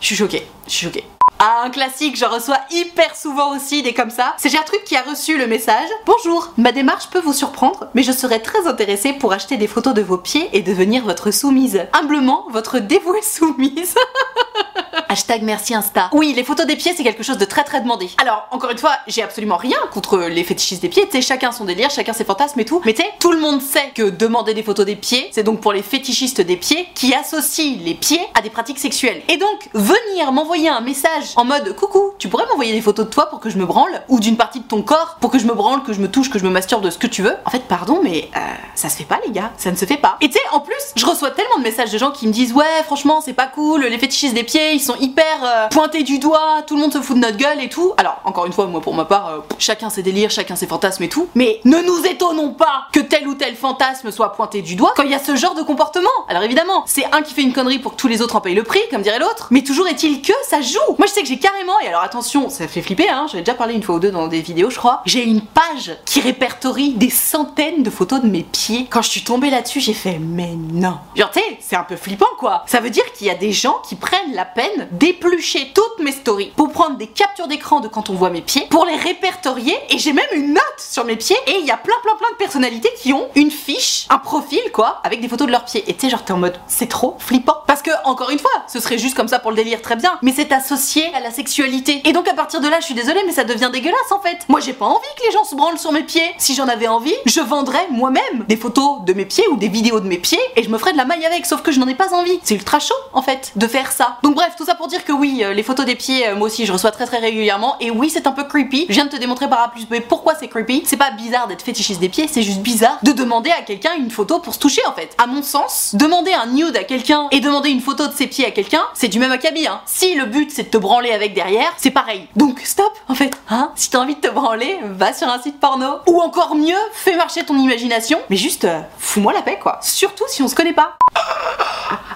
choquée. 0.00 0.46
Je 0.66 0.72
suis 0.72 0.86
choquée. 0.86 1.15
Ah, 1.38 1.64
un 1.64 1.70
classique, 1.70 2.16
je 2.16 2.24
reçois 2.24 2.58
hyper 2.70 3.14
souvent 3.14 3.54
aussi 3.54 3.82
des 3.82 3.92
comme 3.92 4.08
ça. 4.08 4.34
C'est 4.38 4.48
Gertrude 4.48 4.82
qui 4.84 4.96
a 4.96 5.02
reçu 5.02 5.36
le 5.36 5.46
message. 5.46 5.88
Bonjour, 6.06 6.52
ma 6.56 6.72
démarche 6.72 7.08
peut 7.10 7.20
vous 7.20 7.34
surprendre, 7.34 7.88
mais 7.92 8.02
je 8.02 8.12
serais 8.12 8.38
très 8.38 8.66
intéressée 8.66 9.12
pour 9.12 9.34
acheter 9.34 9.58
des 9.58 9.66
photos 9.66 9.92
de 9.92 10.00
vos 10.00 10.16
pieds 10.16 10.48
et 10.54 10.62
devenir 10.62 11.04
votre 11.04 11.30
soumise. 11.30 11.82
Humblement, 11.92 12.46
votre 12.48 12.78
dévouée 12.78 13.20
soumise. 13.20 13.94
Hashtag 15.08 15.42
merci 15.42 15.74
Insta. 15.74 16.08
Oui, 16.12 16.32
les 16.34 16.42
photos 16.42 16.66
des 16.66 16.74
pieds, 16.74 16.92
c'est 16.96 17.04
quelque 17.04 17.22
chose 17.22 17.38
de 17.38 17.44
très 17.44 17.64
très 17.64 17.80
demandé. 17.80 18.08
Alors, 18.18 18.48
encore 18.50 18.70
une 18.70 18.78
fois, 18.78 18.96
j'ai 19.06 19.22
absolument 19.22 19.56
rien 19.56 19.78
contre 19.92 20.18
les 20.18 20.42
fétichistes 20.42 20.82
des 20.82 20.88
pieds. 20.88 21.04
Tu 21.04 21.12
sais, 21.12 21.22
chacun 21.22 21.52
son 21.52 21.64
délire, 21.64 21.90
chacun 21.90 22.12
ses 22.12 22.24
fantasmes 22.24 22.60
et 22.60 22.64
tout. 22.64 22.80
Mais 22.84 22.94
tu 22.94 23.02
sais, 23.02 23.08
tout 23.20 23.32
le 23.32 23.38
monde 23.38 23.60
sait 23.60 23.92
que 23.94 24.08
demander 24.10 24.54
des 24.54 24.62
photos 24.62 24.86
des 24.86 24.96
pieds, 24.96 25.28
c'est 25.32 25.42
donc 25.42 25.60
pour 25.60 25.72
les 25.72 25.82
fétichistes 25.82 26.40
des 26.40 26.56
pieds 26.56 26.88
qui 26.94 27.14
associent 27.14 27.78
les 27.84 27.94
pieds 27.94 28.20
à 28.34 28.40
des 28.40 28.50
pratiques 28.50 28.78
sexuelles. 28.78 29.22
Et 29.28 29.36
donc, 29.36 29.68
venir 29.74 30.32
m'envoyer 30.32 30.68
un 30.68 30.80
message 30.80 31.25
en 31.36 31.44
mode 31.44 31.74
coucou, 31.74 32.12
tu 32.18 32.28
pourrais 32.28 32.46
m'envoyer 32.46 32.72
des 32.72 32.80
photos 32.80 33.06
de 33.06 33.10
toi 33.10 33.26
pour 33.26 33.40
que 33.40 33.50
je 33.50 33.58
me 33.58 33.66
branle 33.66 34.02
ou 34.08 34.20
d'une 34.20 34.36
partie 34.36 34.60
de 34.60 34.64
ton 34.64 34.82
corps 34.82 35.16
pour 35.20 35.30
que 35.30 35.38
je 35.38 35.46
me 35.46 35.54
branle, 35.54 35.82
que 35.82 35.92
je 35.92 36.00
me 36.00 36.10
touche, 36.10 36.30
que 36.30 36.38
je 36.38 36.44
me 36.44 36.50
masturbe 36.50 36.82
de 36.84 36.90
ce 36.90 36.98
que 36.98 37.06
tu 37.06 37.22
veux. 37.22 37.34
En 37.44 37.50
fait, 37.50 37.64
pardon, 37.64 38.00
mais 38.02 38.30
euh, 38.36 38.40
ça 38.74 38.88
se 38.88 38.96
fait 38.96 39.04
pas, 39.04 39.20
les 39.24 39.32
gars. 39.32 39.52
Ça 39.56 39.70
ne 39.70 39.76
se 39.76 39.84
fait 39.84 39.96
pas. 39.96 40.16
Et 40.20 40.28
tu 40.28 40.34
sais, 40.34 40.44
en 40.52 40.60
plus, 40.60 40.74
je 40.94 41.06
reçois 41.06 41.30
tellement 41.30 41.58
de 41.58 41.62
messages 41.62 41.90
de 41.90 41.98
gens 41.98 42.10
qui 42.10 42.26
me 42.26 42.32
disent 42.32 42.52
ouais, 42.52 42.82
franchement, 42.84 43.20
c'est 43.20 43.32
pas 43.32 43.46
cool. 43.46 43.84
Les 43.84 43.98
fétichistes 43.98 44.34
des 44.34 44.44
pieds, 44.44 44.74
ils 44.74 44.80
sont 44.80 44.96
hyper 44.96 45.24
euh, 45.42 45.68
pointés 45.68 46.02
du 46.02 46.18
doigt. 46.18 46.62
Tout 46.66 46.76
le 46.76 46.82
monde 46.82 46.92
se 46.92 47.00
fout 47.00 47.16
de 47.16 47.20
notre 47.20 47.36
gueule 47.36 47.62
et 47.62 47.68
tout. 47.68 47.94
Alors, 47.96 48.20
encore 48.24 48.46
une 48.46 48.52
fois, 48.52 48.66
moi 48.66 48.80
pour 48.80 48.94
ma 48.94 49.04
part, 49.04 49.28
euh, 49.28 49.38
chacun 49.58 49.90
ses 49.90 50.02
délires, 50.02 50.30
chacun 50.30 50.56
ses 50.56 50.66
fantasmes 50.66 51.02
et 51.02 51.08
tout. 51.08 51.28
Mais 51.34 51.60
ne 51.64 51.78
nous 51.78 52.06
étonnons 52.06 52.50
pas 52.50 52.86
que 52.92 53.00
tel 53.00 53.26
ou 53.28 53.34
tel 53.34 53.56
fantasme 53.56 54.10
soit 54.10 54.32
pointé 54.32 54.62
du 54.62 54.76
doigt 54.76 54.92
quand 54.96 55.02
il 55.02 55.10
y 55.10 55.14
a 55.14 55.18
ce 55.18 55.36
genre 55.36 55.54
de 55.54 55.62
comportement. 55.62 56.08
Alors 56.28 56.42
évidemment, 56.42 56.84
c'est 56.86 57.04
un 57.12 57.22
qui 57.22 57.34
fait 57.34 57.42
une 57.42 57.52
connerie 57.52 57.78
pour 57.78 57.92
que 57.92 57.96
tous 57.96 58.08
les 58.08 58.22
autres 58.22 58.36
en 58.36 58.40
payent 58.40 58.54
le 58.54 58.62
prix, 58.62 58.80
comme 58.90 59.02
dirait 59.02 59.18
l'autre. 59.18 59.48
Mais 59.50 59.62
toujours 59.62 59.88
est-il 59.88 60.22
que 60.22 60.32
ça 60.48 60.60
joue. 60.60 60.94
Que 61.22 61.28
j'ai 61.28 61.38
carrément, 61.38 61.78
et 61.80 61.88
alors 61.88 62.02
attention, 62.02 62.48
ça 62.48 62.68
fait 62.68 62.82
flipper, 62.82 63.08
hein. 63.08 63.26
J'avais 63.28 63.42
déjà 63.42 63.54
parlé 63.54 63.74
une 63.74 63.82
fois 63.82 63.96
ou 63.96 64.00
deux 64.00 64.10
dans 64.10 64.28
des 64.28 64.40
vidéos, 64.40 64.70
je 64.70 64.76
crois. 64.76 65.02
J'ai 65.04 65.24
une 65.24 65.40
page 65.40 65.96
qui 66.04 66.20
répertorie 66.20 66.94
des 66.94 67.10
centaines 67.10 67.82
de 67.82 67.90
photos 67.90 68.20
de 68.22 68.26
mes 68.26 68.42
pieds. 68.42 68.86
Quand 68.90 69.02
je 69.02 69.10
suis 69.10 69.24
tombée 69.24 69.50
là-dessus, 69.50 69.80
j'ai 69.80 69.94
fait 69.94 70.18
mais 70.18 70.54
non. 70.56 70.98
Genre, 71.14 71.30
tu 71.30 71.40
sais, 71.40 71.58
c'est 71.60 71.76
un 71.76 71.84
peu 71.84 71.96
flippant 71.96 72.26
quoi. 72.38 72.64
Ça 72.66 72.80
veut 72.80 72.90
dire 72.90 73.04
qu'il 73.12 73.26
y 73.26 73.30
a 73.30 73.34
des 73.34 73.52
gens 73.52 73.80
qui 73.86 73.94
prennent 73.94 74.34
la 74.34 74.44
peine 74.44 74.88
d'éplucher 74.92 75.72
toutes 75.74 76.04
mes 76.04 76.12
stories 76.12 76.52
pour 76.56 76.70
prendre 76.70 76.96
des 76.96 77.06
captures 77.06 77.48
d'écran 77.48 77.80
de 77.80 77.88
quand 77.88 78.10
on 78.10 78.14
voit 78.14 78.30
mes 78.30 78.42
pieds, 78.42 78.66
pour 78.70 78.84
les 78.84 78.96
répertorier 78.96 79.76
et 79.90 79.98
j'ai 79.98 80.12
même 80.12 80.26
une 80.34 80.54
note 80.54 80.62
sur 80.78 81.04
mes 81.04 81.16
pieds 81.16 81.36
et 81.46 81.58
il 81.60 81.66
y 81.66 81.70
a 81.70 81.76
plein 81.76 81.94
plein 82.02 82.16
plein 82.16 82.30
de 82.30 82.36
personnalités 82.36 82.90
qui 83.00 83.12
ont 83.12 83.28
une 83.34 83.50
fiche, 83.50 84.06
un 84.10 84.18
profil 84.18 84.60
quoi, 84.72 85.00
avec 85.04 85.20
des 85.20 85.28
photos 85.28 85.46
de 85.46 85.52
leurs 85.52 85.64
pieds. 85.64 85.84
Et 85.88 85.94
tu 85.94 86.00
sais, 86.02 86.10
genre 86.10 86.24
t'es 86.24 86.32
en 86.32 86.38
mode 86.38 86.58
c'est 86.66 86.88
trop 86.88 87.16
flippant. 87.18 87.56
Parce 87.66 87.82
que, 87.82 87.90
encore 88.04 88.30
une 88.30 88.38
fois, 88.38 88.50
ce 88.68 88.80
serait 88.80 88.98
juste 88.98 89.16
comme 89.16 89.28
ça 89.28 89.38
pour 89.38 89.50
le 89.50 89.56
délire, 89.56 89.82
très 89.82 89.96
bien, 89.96 90.18
mais 90.22 90.32
c'est 90.34 90.52
associé 90.52 91.05
à 91.14 91.20
la 91.20 91.30
sexualité. 91.30 92.02
Et 92.04 92.12
donc 92.12 92.28
à 92.28 92.34
partir 92.34 92.60
de 92.60 92.68
là, 92.68 92.78
je 92.80 92.86
suis 92.86 92.94
désolée, 92.94 93.20
mais 93.26 93.32
ça 93.32 93.44
devient 93.44 93.70
dégueulasse 93.72 94.10
en 94.10 94.20
fait. 94.20 94.38
Moi 94.48 94.60
j'ai 94.60 94.72
pas 94.72 94.86
envie 94.86 95.00
que 95.18 95.26
les 95.26 95.32
gens 95.32 95.44
se 95.44 95.54
branlent 95.54 95.78
sur 95.78 95.92
mes 95.92 96.02
pieds. 96.02 96.34
Si 96.38 96.54
j'en 96.54 96.68
avais 96.68 96.88
envie, 96.88 97.14
je 97.26 97.40
vendrais 97.40 97.86
moi-même 97.90 98.44
des 98.48 98.56
photos 98.56 99.04
de 99.04 99.12
mes 99.12 99.24
pieds 99.24 99.46
ou 99.48 99.56
des 99.56 99.68
vidéos 99.68 100.00
de 100.00 100.08
mes 100.08 100.18
pieds 100.18 100.40
et 100.56 100.62
je 100.62 100.68
me 100.68 100.78
ferais 100.78 100.92
de 100.92 100.96
la 100.96 101.04
maille 101.04 101.24
avec, 101.24 101.46
sauf 101.46 101.62
que 101.62 101.72
je 101.72 101.80
n'en 101.80 101.88
ai 101.88 101.94
pas 101.94 102.14
envie. 102.14 102.38
C'est 102.42 102.54
ultra 102.54 102.78
chaud 102.78 102.94
en 103.12 103.22
fait 103.22 103.52
de 103.56 103.66
faire 103.66 103.92
ça. 103.92 104.18
Donc 104.22 104.34
bref, 104.34 104.54
tout 104.56 104.64
ça 104.64 104.74
pour 104.74 104.88
dire 104.88 105.04
que 105.04 105.12
oui, 105.12 105.42
euh, 105.42 105.52
les 105.52 105.62
photos 105.62 105.86
des 105.86 105.94
pieds, 105.94 106.28
euh, 106.28 106.36
moi 106.36 106.46
aussi 106.46 106.66
je 106.66 106.72
reçois 106.72 106.90
très 106.90 107.06
très 107.06 107.18
régulièrement 107.18 107.76
et 107.80 107.90
oui, 107.90 108.10
c'est 108.10 108.26
un 108.26 108.32
peu 108.32 108.44
creepy. 108.44 108.86
Je 108.88 108.94
viens 108.94 109.06
de 109.06 109.10
te 109.10 109.16
démontrer 109.16 109.48
par 109.48 109.60
A 109.60 109.68
plus 109.68 109.86
B 109.86 109.96
pourquoi 110.08 110.34
c'est 110.34 110.48
creepy. 110.48 110.82
C'est 110.86 110.96
pas 110.96 111.10
bizarre 111.10 111.46
d'être 111.48 111.62
fétichiste 111.62 112.00
des 112.00 112.08
pieds, 112.08 112.28
c'est 112.28 112.42
juste 112.42 112.60
bizarre 112.60 112.98
de 113.02 113.12
demander 113.12 113.50
à 113.50 113.62
quelqu'un 113.62 113.94
une 113.98 114.10
photo 114.10 114.38
pour 114.38 114.54
se 114.54 114.58
toucher 114.58 114.82
en 114.86 114.92
fait. 114.92 115.14
À 115.18 115.26
mon 115.26 115.42
sens, 115.42 115.94
demander 115.94 116.32
un 116.32 116.46
nude 116.46 116.76
à 116.76 116.84
quelqu'un 116.84 117.28
et 117.30 117.40
demander 117.40 117.70
une 117.70 117.80
photo 117.80 118.06
de 118.06 118.12
ses 118.12 118.26
pieds 118.26 118.46
à 118.46 118.50
quelqu'un, 118.50 118.82
c'est 118.94 119.08
du 119.08 119.18
même 119.18 119.32
acabit 119.32 119.66
hein. 119.66 119.80
Si 119.86 120.14
le 120.14 120.26
but 120.26 120.50
c'est 120.50 120.64
de 120.64 120.68
te 120.68 120.78
branler 120.78 120.95
avec 121.04 121.34
derrière, 121.34 121.72
c'est 121.76 121.90
pareil. 121.90 122.26
Donc 122.36 122.60
stop 122.64 122.92
en 123.08 123.14
fait, 123.14 123.30
hein. 123.50 123.70
Si 123.74 123.90
t'as 123.90 123.98
envie 123.98 124.14
de 124.14 124.20
te 124.20 124.28
branler, 124.28 124.78
va 124.82 125.12
sur 125.12 125.28
un 125.28 125.40
site 125.40 125.60
porno. 125.60 125.98
Ou 126.06 126.20
encore 126.20 126.54
mieux, 126.54 126.74
fais 126.92 127.16
marcher 127.16 127.44
ton 127.44 127.56
imagination, 127.58 128.18
mais 128.30 128.36
juste 128.36 128.64
euh, 128.64 128.80
fous-moi 128.98 129.32
la 129.32 129.42
paix 129.42 129.58
quoi. 129.60 129.78
Surtout 129.82 130.24
si 130.28 130.42
on 130.42 130.48
se 130.48 130.54
connaît 130.54 130.72
pas. 130.72 130.96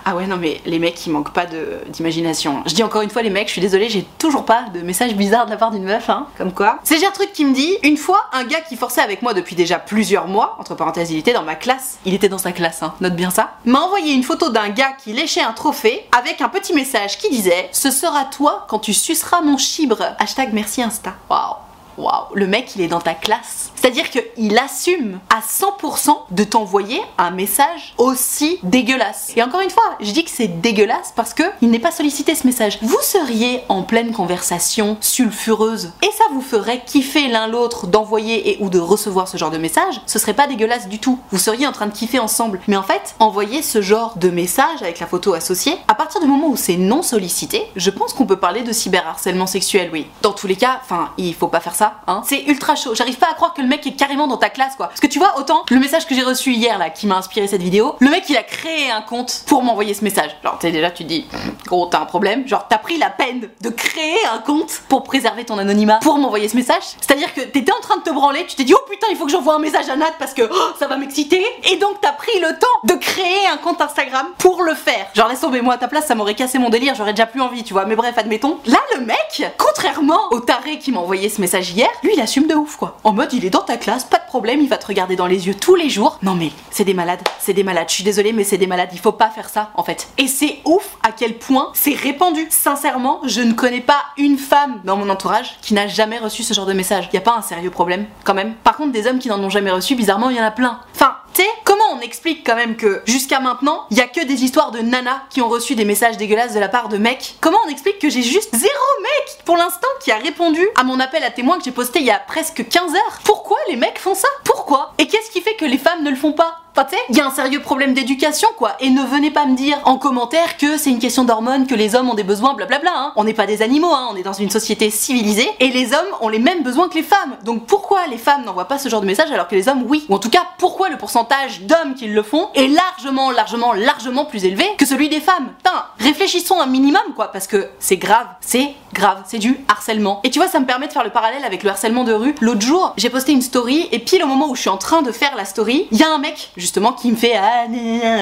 Ah 0.05 0.17
ouais 0.17 0.27
non 0.27 0.39
mais 0.39 0.61
les 0.65 0.79
mecs 0.79 1.07
ils 1.07 1.11
manquent 1.11 1.33
pas 1.33 1.47
d'imagination. 1.89 2.63
Je 2.67 2.75
dis 2.75 2.83
encore 2.83 3.03
une 3.03 3.11
fois 3.11 3.23
les 3.23 3.31
mecs, 3.31 3.49
je 3.49 3.53
suis 3.53 3.61
désolée, 3.61 3.89
j'ai 3.89 4.05
toujours 4.19 4.45
pas 4.45 4.65
de 4.75 4.81
message 4.81 5.15
bizarre 5.15 5.45
de 5.45 5.51
la 5.51 5.57
part 5.57 5.71
d'une 5.71 5.85
meuf 5.85 6.09
hein, 6.09 6.27
comme 6.39 6.53
quoi. 6.53 6.79
C'est 6.83 6.99
Gertrude 6.99 7.33
qui 7.33 7.45
me 7.45 7.55
dit 7.55 7.77
une 7.83 7.97
fois 7.97 8.25
un 8.33 8.45
gars 8.45 8.61
qui 8.61 8.77
forçait 8.77 9.03
avec 9.03 9.23
moi 9.23 9.35
depuis 9.35 9.55
déjà 9.55 9.79
plusieurs 9.79 10.27
mois, 10.27 10.57
entre 10.59 10.75
parenthèses 10.75 11.11
il 11.11 11.19
était 11.19 11.35
dans 11.35 11.43
ma 11.43 11.55
classe, 11.55 11.99
il 12.07 12.15
était 12.15 12.29
dans 12.29 12.39
sa 12.39 12.53
classe 12.53 12.83
hein, 12.83 12.95
note 13.01 13.15
bien 13.15 13.31
ça, 13.31 13.53
m'a 13.67 13.81
envoyé 13.81 14.15
une 14.15 14.23
photo 14.23 14.49
d'un 14.49 14.71
gars 14.71 14.93
qui 14.93 15.13
léchait 15.13 15.43
un 15.43 15.53
trophée 15.53 16.09
avec 16.19 16.41
un 16.41 16.49
petit 16.49 16.73
message 16.73 17.19
qui 17.19 17.31
disait 17.31 17.69
ce 17.73 17.91
sera 17.91 18.25
toi 18.25 18.65
quand 18.71 18.79
tu 18.79 18.95
suceras 18.95 19.41
mon 19.41 19.59
chibre. 19.59 20.15
Hashtag 20.21 20.51
merci 20.53 20.81
Insta. 20.81 21.15
Waouh. 21.29 21.57
Waouh, 21.99 22.35
le 22.35 22.47
mec 22.47 22.77
il 22.77 22.83
est 22.83 22.89
dans 22.89 23.01
ta 23.01 23.15
classe. 23.15 23.70
C'est-à-dire 23.81 24.11
qu'il 24.11 24.59
assume 24.59 25.21
à 25.31 25.41
100% 25.41 26.15
de 26.31 26.45
t'envoyer 26.45 27.01
un 27.17 27.31
message 27.31 27.95
aussi 27.97 28.59
dégueulasse. 28.63 29.33
Et 29.37 29.43
encore 29.43 29.63
une 29.63 29.71
fois, 29.71 29.97
je 30.01 30.11
dis 30.11 30.25
que 30.25 30.31
c'est 30.31 30.61
dégueulasse 30.61 31.13
parce 31.17 31.33
que 31.33 31.45
il 31.63 31.71
n'est 31.71 31.79
pas 31.79 31.91
sollicité 31.91 32.35
ce 32.35 32.47
message. 32.47 32.79
Vous 32.83 32.99
seriez 33.01 33.63
en 33.69 33.83
pleine 33.83 34.13
conversation 34.13 34.99
sulfureuse 35.01 35.93
et 36.03 36.13
ça 36.13 36.25
vous 36.33 36.43
ferait 36.43 36.83
kiffer 36.85 37.29
l'un 37.29 37.47
l'autre 37.47 37.87
d'envoyer 37.87 38.51
et 38.51 38.63
ou 38.63 38.69
de 38.69 38.79
recevoir 38.79 39.29
ce 39.29 39.39
genre 39.39 39.51
de 39.51 39.57
message, 39.57 40.03
ce 40.07 40.19
serait 40.19 40.35
pas 40.35 40.47
dégueulasse 40.47 40.89
du 40.89 40.99
tout. 40.99 41.19
Vous 41.31 41.39
seriez 41.39 41.67
en 41.67 41.73
train 41.73 41.87
de 41.87 41.93
kiffer 41.93 42.19
ensemble. 42.19 42.61
Mais 42.69 42.77
en 42.77 42.83
fait, 42.83 43.15
envoyer 43.19 43.63
ce 43.63 43.81
genre 43.81 44.15
de 44.17 44.29
message 44.29 44.83
avec 44.83 44.99
la 44.99 45.07
photo 45.07 45.33
associée, 45.33 45.77
à 45.89 45.95
partir 45.95 46.21
du 46.21 46.27
moment 46.27 46.49
où 46.49 46.57
c'est 46.57 46.77
non 46.77 47.03
sollicité, 47.03 47.63
je 47.77 47.91
pense 47.91 48.13
qu'on 48.13 48.27
peut 48.27 48.39
parler 48.39 48.63
de 48.63 48.73
cyberharcèlement 48.73 49.47
sexuel, 49.47 49.89
oui. 49.93 50.07
Dans 50.21 50.33
tous 50.33 50.47
les 50.47 50.57
cas, 50.57 50.81
enfin, 50.83 51.13
il 51.17 51.35
faut 51.35 51.49
pas 51.49 51.61
faire 51.61 51.75
ça, 51.75 52.01
hein. 52.07 52.23
C'est 52.27 52.43
ultra 52.43 52.77
chaud. 52.77 52.95
J'arrive 52.95 53.17
pas 53.17 53.31
à 53.31 53.35
croire 53.35 53.55
que 53.55 53.63
le 53.63 53.70
mec 53.71 53.87
est 53.87 53.93
carrément 53.93 54.27
dans 54.27 54.37
ta 54.37 54.51
classe, 54.51 54.77
quoi. 54.77 54.89
Parce 54.89 55.01
que 55.01 55.07
tu 55.07 55.19
vois, 55.19 55.39
autant 55.39 55.65
le 55.71 55.79
message 55.79 56.07
que 56.07 56.15
j'ai 56.15 56.23
reçu 56.23 56.53
hier, 56.53 56.79
là, 56.79 56.91
qui 56.91 57.07
m'a 57.07 57.17
inspiré 57.17 57.47
cette 57.47 57.63
vidéo, 57.63 57.97
le 58.01 58.11
mec 58.11 58.25
il 58.29 58.37
a 58.37 58.43
créé 58.43 58.91
un 58.91 59.01
compte 59.01 59.45
pour 59.47 59.63
m'envoyer 59.63 59.95
ce 59.95 60.05
message. 60.05 60.37
Genre, 60.45 60.59
tu 60.61 60.71
déjà, 60.71 60.91
tu 60.91 61.05
te 61.05 61.09
dis, 61.09 61.27
gros, 61.67 61.87
t'as 61.87 62.01
un 62.01 62.05
problème. 62.05 62.47
Genre, 62.47 62.67
t'as 62.69 62.79
pris 62.79 62.99
la 62.99 63.11
peine 63.11 63.49
de 63.61 63.71
créer 63.71 64.19
un 64.33 64.39
compte 64.39 64.83
pour 64.89 65.05
préserver 65.05 65.45
ton 65.45 65.59
anonymat, 65.59 66.01
pour 66.03 66.19
m'envoyer 66.19 66.49
ce 66.49 66.57
message. 66.57 66.83
C'est-à-dire 67.01 67.33
que 67.33 67.41
t'étais 67.41 67.73
en 67.73 67.81
train 67.81 67.97
de 67.99 68.03
te 68.03 68.11
branler, 68.11 68.45
tu 68.47 68.57
t'es 68.57 68.65
dit, 68.65 68.75
oh 68.75 68.85
putain, 68.91 69.07
il 69.11 69.17
faut 69.17 69.25
que 69.25 69.33
j'envoie 69.33 69.55
un 69.55 69.61
message 69.61 69.89
à 69.89 69.97
Nat 69.97 70.13
parce 70.19 70.35
que 70.35 70.43
oh, 70.43 70.73
ça 70.79 70.87
va 70.87 70.97
m'exciter. 70.97 71.45
Et 71.71 71.77
donc, 71.77 72.01
t'as 72.01 72.13
pris 72.13 72.39
le 72.41 72.59
temps 72.59 72.67
de 72.85 72.95
créer 72.95 73.47
un 73.53 73.57
compte 73.57 73.81
Instagram 73.81 74.27
pour 74.39 74.63
le 74.63 74.75
faire. 74.75 75.07
Genre, 75.15 75.29
laisse 75.29 75.41
tomber, 75.41 75.61
moi 75.63 75.75
à 75.75 75.79
ta 75.79 75.89
place, 75.89 76.07
ça 76.07 76.15
m'aurait 76.15 76.35
cassé 76.35 76.59
mon 76.59 76.71
délire, 76.71 76.95
j'aurais 76.97 77.13
déjà 77.13 77.27
plus 77.27 77.41
envie, 77.41 77.63
tu 77.63 77.73
vois. 77.73 77.85
Mais 77.85 77.97
bref, 77.97 78.15
admettons. 78.17 78.59
Là, 78.67 78.79
le 78.97 79.05
mec, 79.05 79.45
contrairement 79.59 80.21
au 80.33 80.41
taré 80.41 80.79
qui 80.79 80.93
m'a 80.93 81.01
envoyé 81.01 81.29
ce 81.29 81.41
message 81.41 81.71
hier, 81.71 81.89
lui, 82.03 82.13
il 82.15 82.21
assume 82.21 82.47
de 82.47 82.55
ouf, 82.55 82.77
quoi. 82.77 82.99
En 83.05 83.13
mode, 83.13 83.33
il 83.33 83.45
est 83.45 83.51
dans 83.51 83.60
ta 83.65 83.77
classe, 83.77 84.05
pas 84.05 84.19
de 84.19 84.27
problème, 84.27 84.61
il 84.61 84.69
va 84.69 84.77
te 84.77 84.87
regarder 84.87 85.17
dans 85.17 85.27
les 85.27 85.47
yeux 85.47 85.55
tous 85.55 85.75
les 85.75 85.89
jours. 85.89 86.19
Non, 86.23 86.35
mais 86.35 86.51
c'est 86.71 86.85
des 86.85 86.95
malades, 86.95 87.21
c'est 87.39 87.53
des 87.53 87.65
malades. 87.65 87.89
Je 87.89 87.95
suis 87.95 88.05
désolée, 88.05 88.33
mais 88.33 88.45
c'est 88.45 88.59
des 88.59 88.67
malades. 88.67 88.91
Il 88.93 88.99
faut 88.99 89.13
pas 89.13 89.31
faire 89.31 89.49
ça, 89.49 89.71
en 89.75 89.83
fait. 89.83 90.09
Et 90.19 90.27
c'est 90.27 90.59
ouf 90.65 90.97
à 91.03 91.13
quel 91.13 91.39
point 91.39 91.71
c'est 91.75 91.95
répandu. 91.95 92.47
Sincèrement, 92.51 93.21
je 93.25 93.41
ne 93.41 93.53
connais 93.53 93.81
pas 93.81 94.03
une 94.17 94.39
femme 94.39 94.81
dans 94.85 94.97
mon 94.97 95.09
entourage 95.09 95.59
qui 95.63 95.75
n'a 95.75 95.87
jamais 95.87 96.19
reçu 96.19 96.43
ce 96.43 96.55
genre 96.55 96.67
de 96.67 96.73
message. 96.73 97.09
Y 97.13 97.17
a 97.17 97.21
pas 97.21 97.37
un 97.37 97.43
sérieux 97.43 97.71
problème, 97.71 98.07
quand 98.25 98.35
même. 98.35 98.55
Par 98.63 98.77
contre, 98.77 98.93
des 98.93 99.07
hommes 99.07 99.19
qui 99.19 99.29
n'en 99.29 99.41
ont 99.41 99.51
jamais 99.51 99.71
reçu, 99.71 99.95
bizarrement, 99.95 100.31
il 100.31 100.37
y 100.37 100.41
en 100.41 100.45
a 100.45 100.51
plein. 100.51 100.81
Enfin, 100.95 101.17
tu 101.35 101.43
sais, 101.43 101.49
comment 101.65 101.80
on 101.93 102.01
explique 102.01 102.47
quand 102.47 102.57
même 102.57 102.77
que 102.77 103.03
jusqu'à 103.07 103.41
maintenant, 103.41 103.87
il 103.91 103.97
y 103.97 104.01
a 104.01 104.07
que 104.07 104.25
des 104.25 104.45
histoires 104.45 104.71
de 104.71 104.81
nanas 104.81 105.23
qui 105.31 105.41
ont 105.43 105.49
reçu 105.49 105.75
des 105.75 105.85
messages 105.85 106.17
dégueulasses 106.17 106.55
de 106.55 106.61
la 106.61 106.69
part 106.69 106.89
de 106.89 106.99
mecs 106.99 107.37
Comment 107.41 107.59
on 107.67 107.71
explique 107.71 107.99
que 107.99 108.09
j'ai 108.09 108.23
juste 108.23 108.55
zéro 108.55 108.73
mec 109.03 109.45
pour 109.45 109.57
l'instant 109.57 109.89
qui 110.03 110.13
a 110.13 110.17
répondu 110.17 110.67
à 110.77 110.85
mon 110.85 111.01
appel 111.01 111.25
à 111.25 111.31
témoin 111.31 111.59
que 111.59 111.65
j'ai 111.65 111.73
posté 111.73 112.01
il 112.01 112.07
y 112.07 112.11
a 112.11 112.19
presque 112.19 112.69
15 112.69 112.95
heures? 112.95 113.19
Pourquoi 113.25 113.59
les 113.69 113.77
mecs 113.77 113.99
font 113.99 114.15
ça? 114.15 114.29
Pourquoi? 114.45 114.95
Et 114.99 115.07
qu'est-ce 115.07 115.31
qui 115.31 115.41
fait 115.41 115.55
que 115.55 115.65
les 115.65 115.79
femmes 115.79 116.03
ne 116.03 116.11
le 116.11 116.17
font 116.17 116.33
pas? 116.33 116.61
Enfin, 116.73 116.85
tu 116.85 116.97
sais, 116.97 117.03
il 117.09 117.17
y 117.17 117.21
a 117.21 117.27
un 117.27 117.33
sérieux 117.33 117.61
problème 117.61 117.95
d'éducation, 117.95 118.49
quoi. 118.57 118.77
Et 118.79 118.91
ne 118.91 119.03
venez 119.03 119.33
pas 119.33 119.45
me 119.45 119.57
dire 119.57 119.81
en 119.85 119.99
commentaire 119.99 120.57
que 120.57 120.79
c'est 120.79 120.91
une 120.91 121.01
question 121.01 121.25
d'hormones, 121.25 121.67
que 121.67 121.75
les 121.75 121.97
hommes 121.97 122.09
ont 122.09 122.15
des 122.15 122.23
besoins, 122.23 122.55
blablabla. 122.55 122.93
Hein. 122.95 123.13
On 123.17 123.25
n'est 123.25 123.35
pas 123.35 123.47
des 123.47 123.61
animaux, 123.63 123.93
hein. 123.93 124.09
on 124.13 124.17
est 124.17 124.23
dans 124.23 124.33
une 124.33 124.51
société 124.51 124.89
civilisée. 124.89 125.49
Et 125.59 125.69
les 125.69 125.93
hommes 125.93 126.07
ont 126.21 126.29
les 126.29 126.39
mêmes 126.39 126.63
besoins 126.63 126.89
que 126.89 126.95
les 126.95 127.03
femmes. 127.03 127.37
Donc 127.45 127.67
pourquoi 127.67 128.07
les 128.07 128.19
femmes 128.19 128.45
n'envoient 128.45 128.69
pas 128.69 128.79
ce 128.79 128.89
genre 128.89 129.01
de 129.01 129.07
message 129.07 129.33
alors 129.33 129.49
que 129.49 129.57
les 129.57 129.69
hommes, 129.69 129.83
oui? 129.89 130.07
Ou 130.09 130.15
en 130.15 130.19
tout 130.21 130.31
cas, 130.31 130.45
pourquoi 130.59 130.91
le 130.91 130.97
pourcentage 130.97 131.63
d'hommes 131.63 131.80
qui 131.97 132.07
le 132.07 132.23
font 132.23 132.49
est 132.55 132.69
largement, 132.69 133.31
largement, 133.31 133.73
largement 133.73 134.25
plus 134.25 134.45
élevé 134.45 134.65
que 134.79 134.87
celui 134.87 135.09
des 135.09 135.21
femmes 135.21 135.49
Putain, 135.59 135.85
réfléchissons 135.99 136.61
un 136.61 136.67
minimum, 136.67 137.03
quoi. 137.15 137.33
Parce 137.33 137.47
que 137.47 137.69
c'est 137.79 137.97
grave, 137.97 138.27
c'est 138.41 138.75
grave, 138.93 139.23
c'est 139.27 139.39
du 139.39 139.59
harcèlement. 139.69 140.21
Et 140.25 140.31
tu 140.31 140.39
vois, 140.39 140.49
ça 140.49 140.61
me 140.61 140.67
permet 140.67 140.87
de 140.89 140.93
faire 140.93 141.05
le 141.05 141.11
parallèle 141.11 141.45
avec 141.45 141.63
le 141.63 141.71
harcèlement 141.71 142.05
de 142.05 142.13
rue. 142.13 142.35
L'autre 142.41 142.61
jour, 142.61 142.95
j'ai 142.97 143.11
posté 143.11 143.33
une 143.33 143.43
story 143.43 143.89
et 143.93 143.99
pile 143.99 144.23
au 144.23 144.27
moment 144.27 144.49
où 144.49 144.55
je 144.55 144.61
suis 144.61 144.71
en 144.71 144.77
train 144.77 145.03
de 145.03 145.13
faire 145.13 145.37
la 145.37 145.45
story, 145.45 145.87
il 145.91 145.99
y 145.99 146.03
a 146.03 146.13
un 146.13 146.19
mec 146.19 146.51
justement 146.57 146.93
qui 146.93 147.11
me 147.11 147.17
fait 147.17 147.35
ah, 147.37 147.67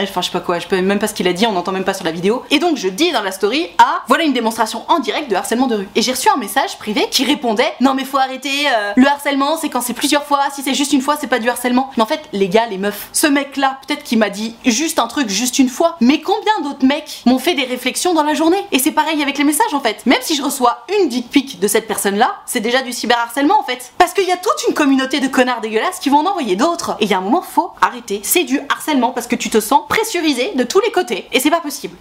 enfin 0.03 0.21
je 0.21 0.27
sais 0.27 0.33
pas 0.33 0.41
quoi, 0.41 0.59
je 0.59 0.67
peux 0.67 0.81
même 0.81 0.99
pas 0.99 1.07
ce 1.07 1.15
qu'il 1.15 1.29
a 1.29 1.33
dit, 1.33 1.47
on 1.47 1.53
n'entend 1.53 1.73
même 1.73 1.85
pas 1.85 1.95
sur 1.95 2.05
la 2.05 2.13
vidéo. 2.13 2.43
Et 2.51 2.59
donc 2.59 2.77
je 2.77 2.89
dis 2.89 3.13
dans 3.13 3.23
la 3.23 3.33
story 3.33 3.69
ah 3.79 4.03
voilà 4.09 4.25
une 4.25 4.33
démonstration 4.33 4.85
en 4.89 4.99
direct 4.99 5.31
de 5.31 5.37
harcèlement 5.37 5.67
de 5.67 5.77
rue. 5.77 5.89
Et 5.95 6.03
j'ai 6.03 6.13
reçu 6.13 6.29
un 6.29 6.37
message 6.37 6.79
privé 6.79 7.07
qui 7.11 7.25
répondait 7.25 7.73
non 7.81 7.95
mais 7.95 8.05
faut 8.05 8.19
arrêter 8.19 8.69
euh, 8.69 8.93
le 8.97 9.07
harcèlement, 9.07 9.57
c'est 9.57 9.69
quand 9.69 9.81
c'est 9.81 9.95
plusieurs 9.95 10.25
fois, 10.25 10.41
si 10.53 10.63
c'est 10.63 10.75
juste 10.75 10.93
une 10.93 11.01
fois, 11.01 11.17
c'est 11.21 11.27
pas 11.27 11.39
du 11.39 11.49
harcèlement. 11.49 11.91
Mais 11.97 12.03
en 12.03 12.07
fait, 12.07 12.21
les 12.33 12.49
gars, 12.49 12.67
les 12.67 12.79
meufs, 12.79 13.09
ce 13.13 13.27
mec 13.27 13.48
là, 13.57 13.79
peut-être 13.87 14.05
qu'il 14.05 14.19
m'a 14.19 14.31
dit 14.31 14.55
juste 14.65 14.99
un 14.99 15.07
truc 15.07 15.29
juste 15.29 15.59
une 15.59 15.69
fois, 15.69 15.97
mais 16.01 16.21
combien 16.21 16.61
d'autres 16.63 16.87
mecs 16.87 17.23
m'ont 17.27 17.39
fait 17.39 17.55
des 17.55 17.65
réflexions 17.65 18.15
dans 18.15 18.23
la 18.23 18.35
journée? 18.35 18.63
Et 18.73 18.79
c'est 18.79 18.93
pareil 18.93 19.23
avec 19.23 19.39
les 19.39 19.45
messages 19.45 19.75
en 19.75 19.81
fait. 19.81 20.05
Même 20.07 20.21
si 20.21 20.35
je 20.35 20.43
reçois 20.43 20.85
une 21.01 21.09
dick 21.09 21.31
pic 21.31 21.59
de 21.61 21.69
cette 21.69 21.87
personne 21.87 22.17
là, 22.17 22.37
c'est 22.47 22.61
déjà 22.61 22.83
du 22.83 22.93
cyberharcèlement 22.93 23.59
en 23.59 23.65
fait. 23.65 23.93
Parce 23.99 24.13
qu'il 24.13 24.27
y 24.27 24.33
a 24.33 24.37
toute 24.37 24.69
une 24.69 24.75
communauté 24.75 25.21
de 25.21 25.29
connards 25.29 25.61
dégueulasses 25.61 25.99
qui 25.99 26.11
vont 26.11 26.19
en 26.19 26.27
envoyer 26.27 26.57
d'autres. 26.57 26.97
Et 27.01 27.05
il 27.05 27.11
y 27.11 27.15
a 27.15 27.19
un 27.19 27.23
moment, 27.23 27.43
faut 27.43 27.71
arrêter. 27.81 28.21
C'est 28.23 28.45
du 28.45 28.61
harcèlement 28.69 29.11
parce 29.11 29.27
que 29.27 29.37
tu 29.37 29.51
te 29.51 29.61
sens 29.61 29.83
pressurisé 29.89 30.53
de 30.55 30.65
tous 30.65 30.81
les 30.81 30.91
côtés. 30.91 31.29
Et 31.33 31.41
c'est 31.41 31.51
pas 31.51 31.61
possible. 31.61 31.97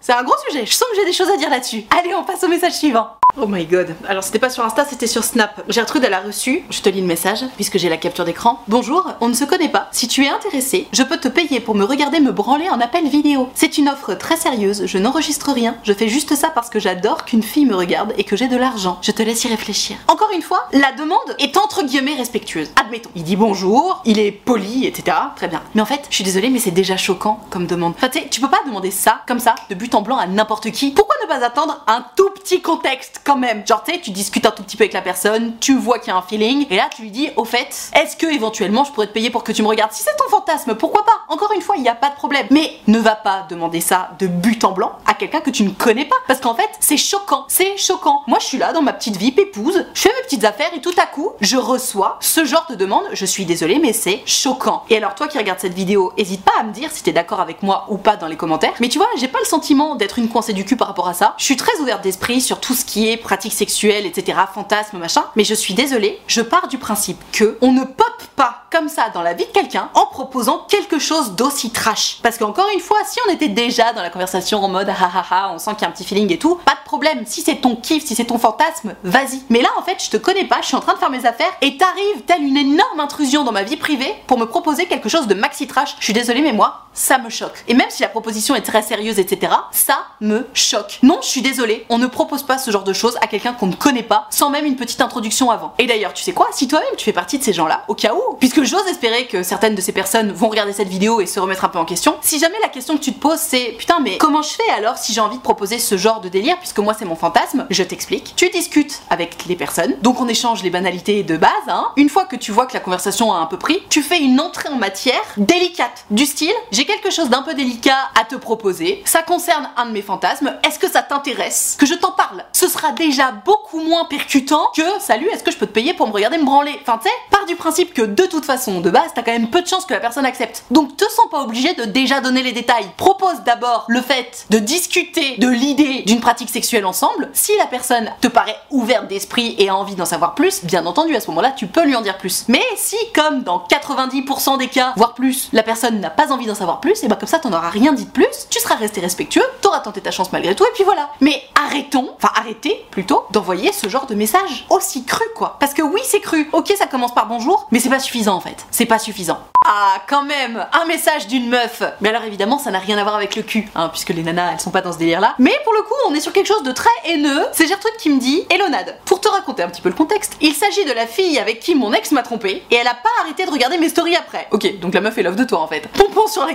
C'est 0.00 0.12
un 0.12 0.24
gros 0.24 0.34
sujet. 0.48 0.66
Je 0.66 0.72
sens 0.72 0.88
que 0.90 0.96
j'ai 0.96 1.04
des 1.04 1.12
choses 1.12 1.30
à 1.30 1.36
dire 1.36 1.48
là-dessus. 1.48 1.84
Allez, 1.96 2.12
on 2.14 2.24
passe 2.24 2.42
au 2.42 2.48
message 2.48 2.72
suivant. 2.72 3.06
Oh 3.40 3.46
my 3.46 3.64
god. 3.64 3.94
Alors 4.06 4.22
c'était 4.22 4.38
pas 4.38 4.50
sur 4.50 4.62
Insta, 4.62 4.84
c'était 4.84 5.06
sur 5.06 5.24
Snap. 5.24 5.62
Gertrude 5.68 6.04
elle 6.04 6.12
a 6.12 6.20
reçu, 6.20 6.64
je 6.68 6.82
te 6.82 6.90
lis 6.90 7.00
le 7.00 7.06
message, 7.06 7.44
puisque 7.54 7.78
j'ai 7.78 7.88
la 7.88 7.96
capture 7.96 8.26
d'écran. 8.26 8.60
Bonjour, 8.68 9.10
on 9.22 9.28
ne 9.28 9.34
se 9.34 9.44
connaît 9.44 9.70
pas. 9.70 9.88
Si 9.90 10.06
tu 10.06 10.24
es 10.24 10.28
intéressé, 10.28 10.86
je 10.92 11.02
peux 11.02 11.16
te 11.16 11.28
payer 11.28 11.60
pour 11.60 11.74
me 11.74 11.84
regarder 11.84 12.20
me 12.20 12.32
branler 12.32 12.68
en 12.68 12.80
appel 12.80 13.08
vidéo. 13.08 13.48
C'est 13.54 13.78
une 13.78 13.88
offre 13.88 14.14
très 14.14 14.36
sérieuse, 14.36 14.84
je 14.84 14.98
n'enregistre 14.98 15.50
rien. 15.52 15.76
Je 15.84 15.92
fais 15.94 16.08
juste 16.08 16.34
ça 16.34 16.50
parce 16.50 16.68
que 16.68 16.78
j'adore 16.78 17.24
qu'une 17.24 17.42
fille 17.42 17.64
me 17.64 17.74
regarde 17.74 18.12
et 18.18 18.24
que 18.24 18.36
j'ai 18.36 18.48
de 18.48 18.56
l'argent. 18.56 18.98
Je 19.00 19.10
te 19.10 19.22
laisse 19.22 19.42
y 19.44 19.48
réfléchir. 19.48 19.96
Encore 20.06 20.30
une 20.34 20.42
fois, 20.42 20.68
la 20.72 20.92
demande 20.92 21.18
est 21.38 21.56
entre 21.56 21.82
guillemets 21.82 22.14
respectueuse. 22.14 22.70
Admettons. 22.76 23.10
Il 23.16 23.24
dit 23.24 23.36
bonjour, 23.36 24.02
il 24.04 24.18
est 24.18 24.32
poli, 24.32 24.86
etc. 24.86 25.16
Très 25.34 25.48
bien. 25.48 25.62
Mais 25.74 25.80
en 25.80 25.86
fait, 25.86 26.06
je 26.10 26.14
suis 26.14 26.24
désolée, 26.24 26.50
mais 26.50 26.58
c'est 26.58 26.70
déjà 26.70 26.98
choquant 26.98 27.40
comme 27.48 27.66
demande. 27.66 27.94
Enfin, 27.96 28.10
tu 28.30 28.40
peux 28.40 28.50
pas 28.50 28.62
demander 28.66 28.90
ça, 28.90 29.22
comme 29.26 29.38
ça, 29.38 29.54
de 29.70 29.74
but 29.74 29.94
en 29.94 30.02
blanc 30.02 30.18
à 30.18 30.26
n'importe 30.26 30.70
qui. 30.72 30.90
Pourquoi 30.90 31.16
ne 31.22 31.28
pas 31.28 31.44
attendre 31.44 31.82
un 31.86 32.04
tout 32.16 32.28
petit 32.30 32.60
contexte 32.60 33.22
quand 33.24 33.36
même? 33.36 33.66
Genre, 33.66 33.82
tu 33.82 33.92
sais, 33.92 34.00
tu 34.00 34.10
discutes 34.10 34.44
un 34.44 34.50
tout 34.50 34.62
petit 34.62 34.76
peu 34.76 34.82
avec 34.82 34.92
la 34.92 35.00
personne, 35.00 35.54
tu 35.58 35.74
vois 35.74 35.98
qu'il 35.98 36.08
y 36.08 36.10
a 36.10 36.18
un 36.18 36.22
feeling, 36.22 36.66
et 36.68 36.76
là 36.76 36.88
tu 36.94 37.02
lui 37.02 37.10
dis, 37.10 37.30
au 37.36 37.44
fait, 37.44 37.90
est-ce 37.94 38.16
que 38.16 38.26
éventuellement 38.26 38.84
je 38.84 38.92
pourrais 38.92 39.06
te 39.06 39.12
payer 39.12 39.30
pour 39.30 39.42
que 39.42 39.52
tu 39.52 39.62
me 39.62 39.68
regardes? 39.68 39.92
Si 39.92 40.02
c'est 40.02 40.16
ton 40.16 40.28
fantasme, 40.28 40.74
pourquoi 40.82 41.04
pas 41.04 41.20
Encore 41.28 41.52
une 41.52 41.60
fois, 41.60 41.76
il 41.76 41.82
n'y 41.82 41.88
a 41.88 41.94
pas 41.94 42.10
de 42.10 42.16
problème. 42.16 42.48
Mais 42.50 42.72
ne 42.88 42.98
va 42.98 43.14
pas 43.14 43.46
demander 43.48 43.80
ça 43.80 44.10
de 44.18 44.26
but 44.26 44.64
en 44.64 44.72
blanc 44.72 44.98
à 45.06 45.14
quelqu'un 45.14 45.40
que 45.40 45.50
tu 45.50 45.62
ne 45.62 45.70
connais 45.70 46.06
pas. 46.06 46.16
Parce 46.26 46.40
qu'en 46.40 46.56
fait, 46.56 46.68
c'est 46.80 46.96
choquant. 46.96 47.44
C'est 47.46 47.76
choquant. 47.76 48.24
Moi, 48.26 48.38
je 48.40 48.46
suis 48.46 48.58
là 48.58 48.72
dans 48.72 48.82
ma 48.82 48.92
petite 48.92 49.16
vie 49.16 49.30
pépouse, 49.30 49.86
je 49.94 50.00
fais 50.00 50.08
mes 50.08 50.24
petites 50.24 50.44
affaires 50.44 50.74
et 50.74 50.80
tout 50.80 50.94
à 51.00 51.06
coup, 51.06 51.34
je 51.40 51.56
reçois 51.56 52.16
ce 52.18 52.44
genre 52.44 52.66
de 52.68 52.74
demande. 52.74 53.04
Je 53.12 53.24
suis 53.24 53.44
désolée, 53.44 53.78
mais 53.78 53.92
c'est 53.92 54.22
choquant. 54.26 54.82
Et 54.90 54.96
alors, 54.96 55.14
toi 55.14 55.28
qui 55.28 55.38
regardes 55.38 55.60
cette 55.60 55.72
vidéo, 55.72 56.12
hésite 56.16 56.42
pas 56.42 56.50
à 56.58 56.64
me 56.64 56.72
dire 56.72 56.90
si 56.90 57.04
t'es 57.04 57.12
d'accord 57.12 57.38
avec 57.38 57.62
moi 57.62 57.86
ou 57.88 57.96
pas 57.96 58.16
dans 58.16 58.26
les 58.26 58.36
commentaires. 58.36 58.74
Mais 58.80 58.88
tu 58.88 58.98
vois, 58.98 59.08
j'ai 59.18 59.28
pas 59.28 59.38
le 59.38 59.46
sentiment 59.46 59.94
d'être 59.94 60.18
une 60.18 60.28
coincée 60.28 60.52
du 60.52 60.64
cul 60.64 60.74
par 60.74 60.88
rapport 60.88 61.06
à 61.06 61.14
ça. 61.14 61.34
Je 61.38 61.44
suis 61.44 61.56
très 61.56 61.78
ouverte 61.78 62.02
d'esprit 62.02 62.40
sur 62.40 62.58
tout 62.58 62.74
ce 62.74 62.84
qui 62.84 63.08
est 63.08 63.16
pratique 63.16 63.52
sexuelle, 63.52 64.04
etc., 64.04 64.36
fantasme, 64.52 64.98
machin. 64.98 65.26
Mais 65.36 65.44
je 65.44 65.54
suis 65.54 65.74
désolée, 65.74 66.20
je 66.26 66.40
pars 66.40 66.66
du 66.66 66.78
principe 66.78 67.22
que 67.30 67.56
on 67.60 67.70
ne 67.70 67.84
pop 67.84 68.06
pas 68.34 68.64
comme 68.72 68.88
ça 68.88 69.10
dans 69.14 69.22
la 69.22 69.34
vie 69.34 69.44
de 69.44 69.50
quelqu'un 69.50 69.90
en 69.94 70.06
proposant 70.06 70.61
quelque 70.68 70.98
chose 70.98 71.32
d'aussi 71.32 71.70
trash. 71.70 72.18
Parce 72.22 72.38
qu'encore 72.38 72.68
une 72.74 72.80
fois, 72.80 72.98
si 73.06 73.18
on 73.26 73.32
était 73.32 73.48
déjà 73.48 73.92
dans 73.92 74.02
la 74.02 74.10
conversation 74.10 74.62
en 74.62 74.68
mode 74.68 74.88
ha 74.88 74.92
ha 74.92 75.24
ha, 75.30 75.52
on 75.54 75.58
sent 75.58 75.72
qu'il 75.72 75.82
y 75.82 75.84
a 75.84 75.88
un 75.88 75.92
petit 75.92 76.04
feeling 76.04 76.32
et 76.32 76.38
tout, 76.38 76.56
pas 76.64 76.72
de 76.72 76.84
problème. 76.84 77.24
Si 77.26 77.42
c'est 77.42 77.56
ton 77.56 77.76
kiff, 77.76 78.04
si 78.04 78.14
c'est 78.14 78.24
ton 78.24 78.38
fantasme, 78.38 78.94
vas-y. 79.04 79.42
Mais 79.50 79.62
là, 79.62 79.68
en 79.76 79.82
fait, 79.82 80.02
je 80.02 80.10
te 80.10 80.16
connais 80.16 80.44
pas, 80.44 80.60
je 80.60 80.66
suis 80.66 80.76
en 80.76 80.80
train 80.80 80.94
de 80.94 80.98
faire 80.98 81.10
mes 81.10 81.26
affaires 81.26 81.52
et 81.60 81.76
t'arrives 81.76 82.22
telle 82.26 82.42
une 82.42 82.56
énorme 82.56 83.00
intrusion 83.00 83.44
dans 83.44 83.52
ma 83.52 83.62
vie 83.62 83.76
privée 83.76 84.14
pour 84.26 84.38
me 84.38 84.44
proposer 84.44 84.86
quelque 84.86 85.08
chose 85.08 85.26
de 85.26 85.34
maxi 85.34 85.66
trash. 85.66 85.94
Je 85.98 86.04
suis 86.04 86.12
désolée, 86.12 86.42
mais 86.42 86.52
moi, 86.52 86.81
ça 86.94 87.18
me 87.18 87.30
choque. 87.30 87.64
Et 87.68 87.74
même 87.74 87.90
si 87.90 88.02
la 88.02 88.08
proposition 88.08 88.54
est 88.54 88.62
très 88.62 88.82
sérieuse, 88.82 89.18
etc., 89.18 89.52
ça 89.70 89.98
me 90.20 90.46
choque. 90.54 90.98
Non, 91.02 91.18
je 91.22 91.28
suis 91.28 91.42
désolée, 91.42 91.86
on 91.88 91.98
ne 91.98 92.06
propose 92.06 92.42
pas 92.42 92.58
ce 92.58 92.70
genre 92.70 92.84
de 92.84 92.92
choses 92.92 93.16
à 93.20 93.26
quelqu'un 93.26 93.52
qu'on 93.52 93.66
ne 93.66 93.74
connaît 93.74 94.02
pas, 94.02 94.26
sans 94.30 94.50
même 94.50 94.66
une 94.66 94.76
petite 94.76 95.00
introduction 95.00 95.50
avant. 95.50 95.74
Et 95.78 95.86
d'ailleurs, 95.86 96.12
tu 96.12 96.22
sais 96.22 96.32
quoi 96.32 96.48
Si 96.52 96.68
toi-même 96.68 96.96
tu 96.96 97.04
fais 97.04 97.12
partie 97.12 97.38
de 97.38 97.44
ces 97.44 97.52
gens-là, 97.52 97.84
au 97.88 97.94
cas 97.94 98.14
où, 98.14 98.36
puisque 98.38 98.62
j'ose 98.62 98.86
espérer 98.88 99.26
que 99.26 99.42
certaines 99.42 99.74
de 99.74 99.80
ces 99.80 99.92
personnes 99.92 100.32
vont 100.32 100.48
regarder 100.48 100.72
cette 100.72 100.88
vidéo 100.88 101.20
et 101.20 101.26
se 101.26 101.40
remettre 101.40 101.64
un 101.64 101.68
peu 101.68 101.78
en 101.78 101.84
question, 101.84 102.16
si 102.20 102.38
jamais 102.38 102.58
la 102.62 102.68
question 102.68 102.96
que 102.96 103.02
tu 103.02 103.12
te 103.12 103.18
poses 103.20 103.40
c'est 103.40 103.74
putain, 103.78 104.00
mais 104.00 104.18
comment 104.18 104.42
je 104.42 104.50
fais 104.50 104.70
alors 104.76 104.98
si 104.98 105.12
j'ai 105.12 105.20
envie 105.20 105.36
de 105.36 105.42
proposer 105.42 105.78
ce 105.78 105.96
genre 105.96 106.20
de 106.20 106.28
délire, 106.28 106.58
puisque 106.58 106.78
moi 106.78 106.94
c'est 106.98 107.04
mon 107.04 107.16
fantasme, 107.16 107.66
je 107.70 107.82
t'explique. 107.82 108.34
Tu 108.36 108.48
discutes 108.50 109.00
avec 109.10 109.46
les 109.46 109.56
personnes, 109.56 109.96
donc 110.02 110.20
on 110.20 110.28
échange 110.28 110.62
les 110.62 110.70
banalités 110.70 111.22
de 111.22 111.36
base, 111.36 111.50
hein. 111.68 111.88
Une 111.96 112.08
fois 112.08 112.24
que 112.24 112.36
tu 112.36 112.52
vois 112.52 112.66
que 112.66 112.74
la 112.74 112.80
conversation 112.80 113.32
a 113.32 113.38
un 113.38 113.46
peu 113.46 113.58
pris, 113.58 113.82
tu 113.88 114.02
fais 114.02 114.18
une 114.18 114.40
entrée 114.40 114.68
en 114.68 114.76
matière 114.76 115.22
délicate, 115.36 116.04
du 116.10 116.26
style 116.26 116.52
quelque 116.84 117.10
chose 117.10 117.28
d'un 117.30 117.42
peu 117.42 117.54
délicat 117.54 118.10
à 118.20 118.24
te 118.24 118.34
proposer, 118.34 119.02
ça 119.04 119.22
concerne 119.22 119.68
un 119.76 119.86
de 119.86 119.92
mes 119.92 120.02
fantasmes, 120.02 120.56
est-ce 120.66 120.78
que 120.78 120.90
ça 120.90 121.02
t'intéresse 121.02 121.76
que 121.78 121.86
je 121.86 121.94
t'en 121.94 122.12
parle? 122.12 122.44
Ce 122.52 122.68
sera 122.68 122.92
déjà 122.92 123.32
beaucoup 123.32 123.80
moins 123.80 124.04
percutant 124.04 124.70
que 124.74 124.82
salut, 125.00 125.28
est-ce 125.28 125.42
que 125.42 125.50
je 125.50 125.56
peux 125.56 125.66
te 125.66 125.72
payer 125.72 125.94
pour 125.94 126.06
me 126.08 126.12
regarder 126.12 126.38
me 126.38 126.44
branler? 126.44 126.78
Enfin, 126.82 126.98
tu 127.02 127.08
sais, 127.08 127.14
pars 127.30 127.46
du 127.46 127.56
principe 127.56 127.94
que 127.94 128.02
de 128.02 128.24
toute 128.24 128.44
façon, 128.44 128.80
de 128.80 128.90
base, 128.90 129.10
t'as 129.14 129.22
quand 129.22 129.32
même 129.32 129.50
peu 129.50 129.62
de 129.62 129.66
chances 129.66 129.84
que 129.84 129.94
la 129.94 130.00
personne 130.00 130.26
accepte. 130.26 130.64
Donc, 130.70 130.96
te 130.96 131.04
sens 131.04 131.28
pas 131.30 131.42
obligé 131.42 131.74
de 131.74 131.84
déjà 131.84 132.20
donner 132.20 132.42
les 132.42 132.52
détails. 132.52 132.88
Propose 132.96 133.40
d'abord 133.44 133.84
le 133.88 134.00
fait 134.00 134.46
de 134.50 134.58
discuter 134.58 135.36
de 135.38 135.48
l'idée 135.48 136.02
d'une 136.02 136.20
pratique 136.20 136.50
sexuelle 136.50 136.86
ensemble. 136.86 137.30
Si 137.32 137.52
la 137.56 137.66
personne 137.66 138.10
te 138.20 138.28
paraît 138.28 138.56
ouverte 138.70 139.08
d'esprit 139.08 139.54
et 139.58 139.68
a 139.68 139.76
envie 139.76 139.94
d'en 139.94 140.04
savoir 140.04 140.34
plus, 140.34 140.64
bien 140.64 140.86
entendu, 140.86 141.14
à 141.14 141.20
ce 141.20 141.28
moment-là, 141.28 141.52
tu 141.52 141.66
peux 141.66 141.84
lui 141.84 141.96
en 141.96 142.02
dire 142.02 142.18
plus. 142.18 142.44
Mais 142.48 142.62
si, 142.76 142.96
comme 143.14 143.42
dans 143.42 143.64
90% 143.68 144.58
des 144.58 144.68
cas, 144.68 144.92
voire 144.96 145.14
plus, 145.14 145.48
la 145.52 145.62
personne 145.62 146.00
n'a 146.00 146.10
pas 146.10 146.32
envie 146.32 146.46
d'en 146.46 146.54
savoir 146.54 146.71
plus, 146.80 147.02
et 147.02 147.08
bah 147.08 147.16
comme 147.16 147.28
ça, 147.28 147.38
t'en 147.38 147.52
auras 147.52 147.70
rien 147.70 147.92
dit 147.92 148.04
de 148.04 148.10
plus, 148.10 148.48
tu 148.50 148.58
seras 148.60 148.76
resté 148.76 149.00
respectueux, 149.00 149.44
t'auras 149.60 149.80
tenté 149.80 150.00
ta 150.00 150.10
chance 150.10 150.32
malgré 150.32 150.54
tout, 150.54 150.64
et 150.64 150.72
puis 150.74 150.84
voilà. 150.84 151.10
Mais 151.20 151.42
arrêtons, 151.54 152.14
enfin 152.16 152.32
arrêtez 152.34 152.84
plutôt, 152.90 153.24
d'envoyer 153.30 153.72
ce 153.72 153.88
genre 153.88 154.06
de 154.06 154.14
message 154.14 154.66
aussi 154.70 155.04
cru, 155.04 155.24
quoi. 155.34 155.56
Parce 155.60 155.74
que 155.74 155.82
oui, 155.82 156.00
c'est 156.04 156.20
cru. 156.20 156.48
Ok, 156.52 156.72
ça 156.76 156.86
commence 156.86 157.14
par 157.14 157.26
bonjour, 157.26 157.66
mais 157.70 157.80
c'est 157.80 157.90
pas 157.90 158.00
suffisant 158.00 158.34
en 158.34 158.40
fait. 158.40 158.66
C'est 158.70 158.86
pas 158.86 158.98
suffisant. 158.98 159.38
Ah, 159.64 160.02
quand 160.08 160.24
même, 160.24 160.66
un 160.72 160.84
message 160.86 161.28
d'une 161.28 161.48
meuf. 161.48 161.82
Mais 162.00 162.08
alors 162.08 162.24
évidemment, 162.24 162.58
ça 162.58 162.70
n'a 162.70 162.80
rien 162.80 162.98
à 162.98 163.02
voir 163.02 163.14
avec 163.14 163.36
le 163.36 163.42
cul, 163.42 163.68
hein, 163.74 163.88
puisque 163.90 164.10
les 164.10 164.22
nanas, 164.22 164.52
elles 164.52 164.60
sont 164.60 164.72
pas 164.72 164.80
dans 164.80 164.92
ce 164.92 164.98
délire-là. 164.98 165.34
Mais 165.38 165.54
pour 165.64 165.72
le 165.72 165.82
coup, 165.82 165.94
on 166.08 166.14
est 166.14 166.20
sur 166.20 166.32
quelque 166.32 166.48
chose 166.48 166.64
de 166.64 166.72
très 166.72 166.90
haineux. 167.06 167.46
C'est 167.52 167.68
Gertrude 167.68 167.96
qui 167.98 168.10
me 168.10 168.18
dit 168.18 168.44
Elonade, 168.50 168.98
pour 169.04 169.20
te 169.20 169.28
raconter 169.28 169.62
un 169.62 169.68
petit 169.68 169.80
peu 169.80 169.88
le 169.88 169.94
contexte, 169.94 170.36
il 170.40 170.54
s'agit 170.54 170.84
de 170.84 170.92
la 170.92 171.06
fille 171.06 171.38
avec 171.38 171.60
qui 171.60 171.74
mon 171.74 171.92
ex 171.92 172.10
m'a 172.10 172.22
trompé 172.22 172.62
et 172.70 172.74
elle 172.74 172.88
a 172.88 172.94
pas 172.94 173.10
arrêté 173.20 173.46
de 173.46 173.50
regarder 173.50 173.78
mes 173.78 173.88
stories 173.88 174.16
après. 174.16 174.48
Ok, 174.50 174.80
donc 174.80 174.94
la 174.94 175.00
meuf 175.00 175.16
est 175.16 175.22
love 175.22 175.36
de 175.36 175.44
toi 175.44 175.60
en 175.60 175.68
fait. 175.68 175.88
Pompon 175.88 176.26
sur 176.26 176.44
la 176.44 176.54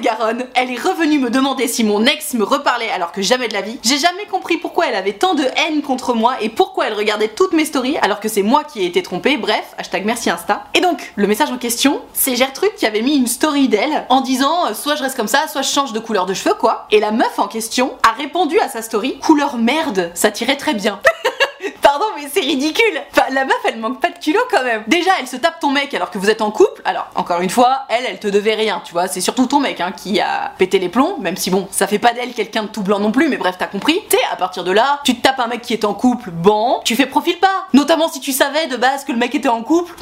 Elle 0.55 0.71
est 0.71 0.79
revenue 0.79 1.19
me 1.19 1.29
demander 1.29 1.67
si 1.67 1.83
mon 1.83 2.05
ex 2.05 2.33
me 2.33 2.43
reparlait 2.43 2.89
alors 2.89 3.11
que 3.11 3.21
jamais 3.21 3.47
de 3.47 3.53
la 3.53 3.61
vie. 3.61 3.77
J'ai 3.83 3.97
jamais 3.97 4.25
compris 4.25 4.57
pourquoi 4.57 4.87
elle 4.87 4.95
avait 4.95 5.13
tant 5.13 5.33
de 5.33 5.43
haine 5.43 5.81
contre 5.81 6.13
moi 6.13 6.37
et 6.41 6.49
pourquoi 6.49 6.87
elle 6.87 6.93
regardait 6.93 7.27
toutes 7.27 7.53
mes 7.53 7.65
stories 7.65 7.97
alors 7.97 8.19
que 8.19 8.29
c'est 8.29 8.41
moi 8.41 8.63
qui 8.63 8.83
ai 8.83 8.85
été 8.85 9.03
trompée. 9.03 9.37
Bref, 9.37 9.65
hashtag 9.77 10.05
merci 10.05 10.29
Insta. 10.29 10.65
Et 10.73 10.79
donc, 10.79 11.11
le 11.15 11.27
message 11.27 11.51
en 11.51 11.57
question, 11.57 12.01
c'est 12.13 12.35
Gertrude 12.35 12.73
qui 12.75 12.85
avait 12.85 13.01
mis 13.01 13.15
une 13.15 13.27
story 13.27 13.67
d'elle 13.67 14.05
en 14.09 14.21
disant 14.21 14.67
euh, 14.67 14.73
soit 14.73 14.95
je 14.95 15.03
reste 15.03 15.17
comme 15.17 15.27
ça, 15.27 15.47
soit 15.47 15.61
je 15.61 15.69
change 15.69 15.93
de 15.93 15.99
couleur 15.99 16.25
de 16.25 16.33
cheveux 16.33 16.55
quoi. 16.55 16.87
Et 16.91 16.99
la 16.99 17.11
meuf 17.11 17.37
en 17.37 17.47
question 17.47 17.93
a 18.07 18.11
répondu 18.13 18.59
à 18.59 18.69
sa 18.69 18.81
story 18.81 19.19
couleur 19.19 19.57
merde, 19.57 20.11
ça 20.13 20.31
tirait 20.31 20.57
très 20.57 20.73
bien. 20.73 20.99
Pardon, 21.81 22.05
mais 22.15 22.27
c'est 22.31 22.41
ridicule. 22.41 23.01
Enfin, 23.11 23.25
la 23.31 23.45
meuf, 23.45 23.57
elle 23.65 23.77
manque 23.77 23.99
pas 23.99 24.09
de 24.09 24.17
culot 24.19 24.41
quand 24.51 24.63
même. 24.63 24.83
Déjà, 24.87 25.11
elle 25.19 25.27
se 25.27 25.37
tape 25.37 25.59
ton 25.59 25.71
mec 25.71 25.93
alors 25.93 26.11
que 26.11 26.17
vous 26.17 26.29
êtes 26.29 26.41
en 26.41 26.51
couple. 26.51 26.81
Alors, 26.85 27.07
encore 27.15 27.41
une 27.41 27.49
fois, 27.49 27.83
elle, 27.89 28.05
elle 28.07 28.19
te 28.19 28.27
devait 28.27 28.55
rien, 28.55 28.81
tu 28.83 28.93
vois. 28.93 29.07
C'est 29.07 29.21
surtout 29.21 29.45
ton 29.45 29.59
mec 29.59 29.81
hein, 29.81 29.91
qui 29.91 30.19
a 30.19 30.51
pété 30.57 30.79
les 30.79 30.89
plombs, 30.89 31.17
même 31.19 31.37
si 31.37 31.49
bon, 31.49 31.67
ça 31.71 31.87
fait 31.87 31.99
pas 31.99 32.13
d'elle 32.13 32.33
quelqu'un 32.33 32.63
de 32.63 32.67
tout 32.67 32.81
blanc 32.81 32.99
non 32.99 33.11
plus, 33.11 33.29
mais 33.29 33.37
bref, 33.37 33.55
t'as 33.57 33.67
compris. 33.67 33.99
Tu 34.09 34.17
à 34.31 34.35
partir 34.35 34.63
de 34.63 34.71
là, 34.71 34.99
tu 35.03 35.15
te 35.15 35.21
tapes 35.21 35.39
un 35.39 35.47
mec 35.47 35.61
qui 35.61 35.73
est 35.73 35.85
en 35.85 35.93
couple, 35.93 36.31
bon, 36.31 36.81
tu 36.83 36.95
fais 36.95 37.05
profil 37.05 37.39
pas. 37.39 37.67
Notamment 37.73 38.09
si 38.09 38.19
tu 38.19 38.31
savais 38.31 38.67
de 38.67 38.77
base 38.77 39.05
que 39.05 39.11
le 39.11 39.17
mec 39.17 39.33
était 39.35 39.49
en 39.49 39.63
couple, 39.63 39.93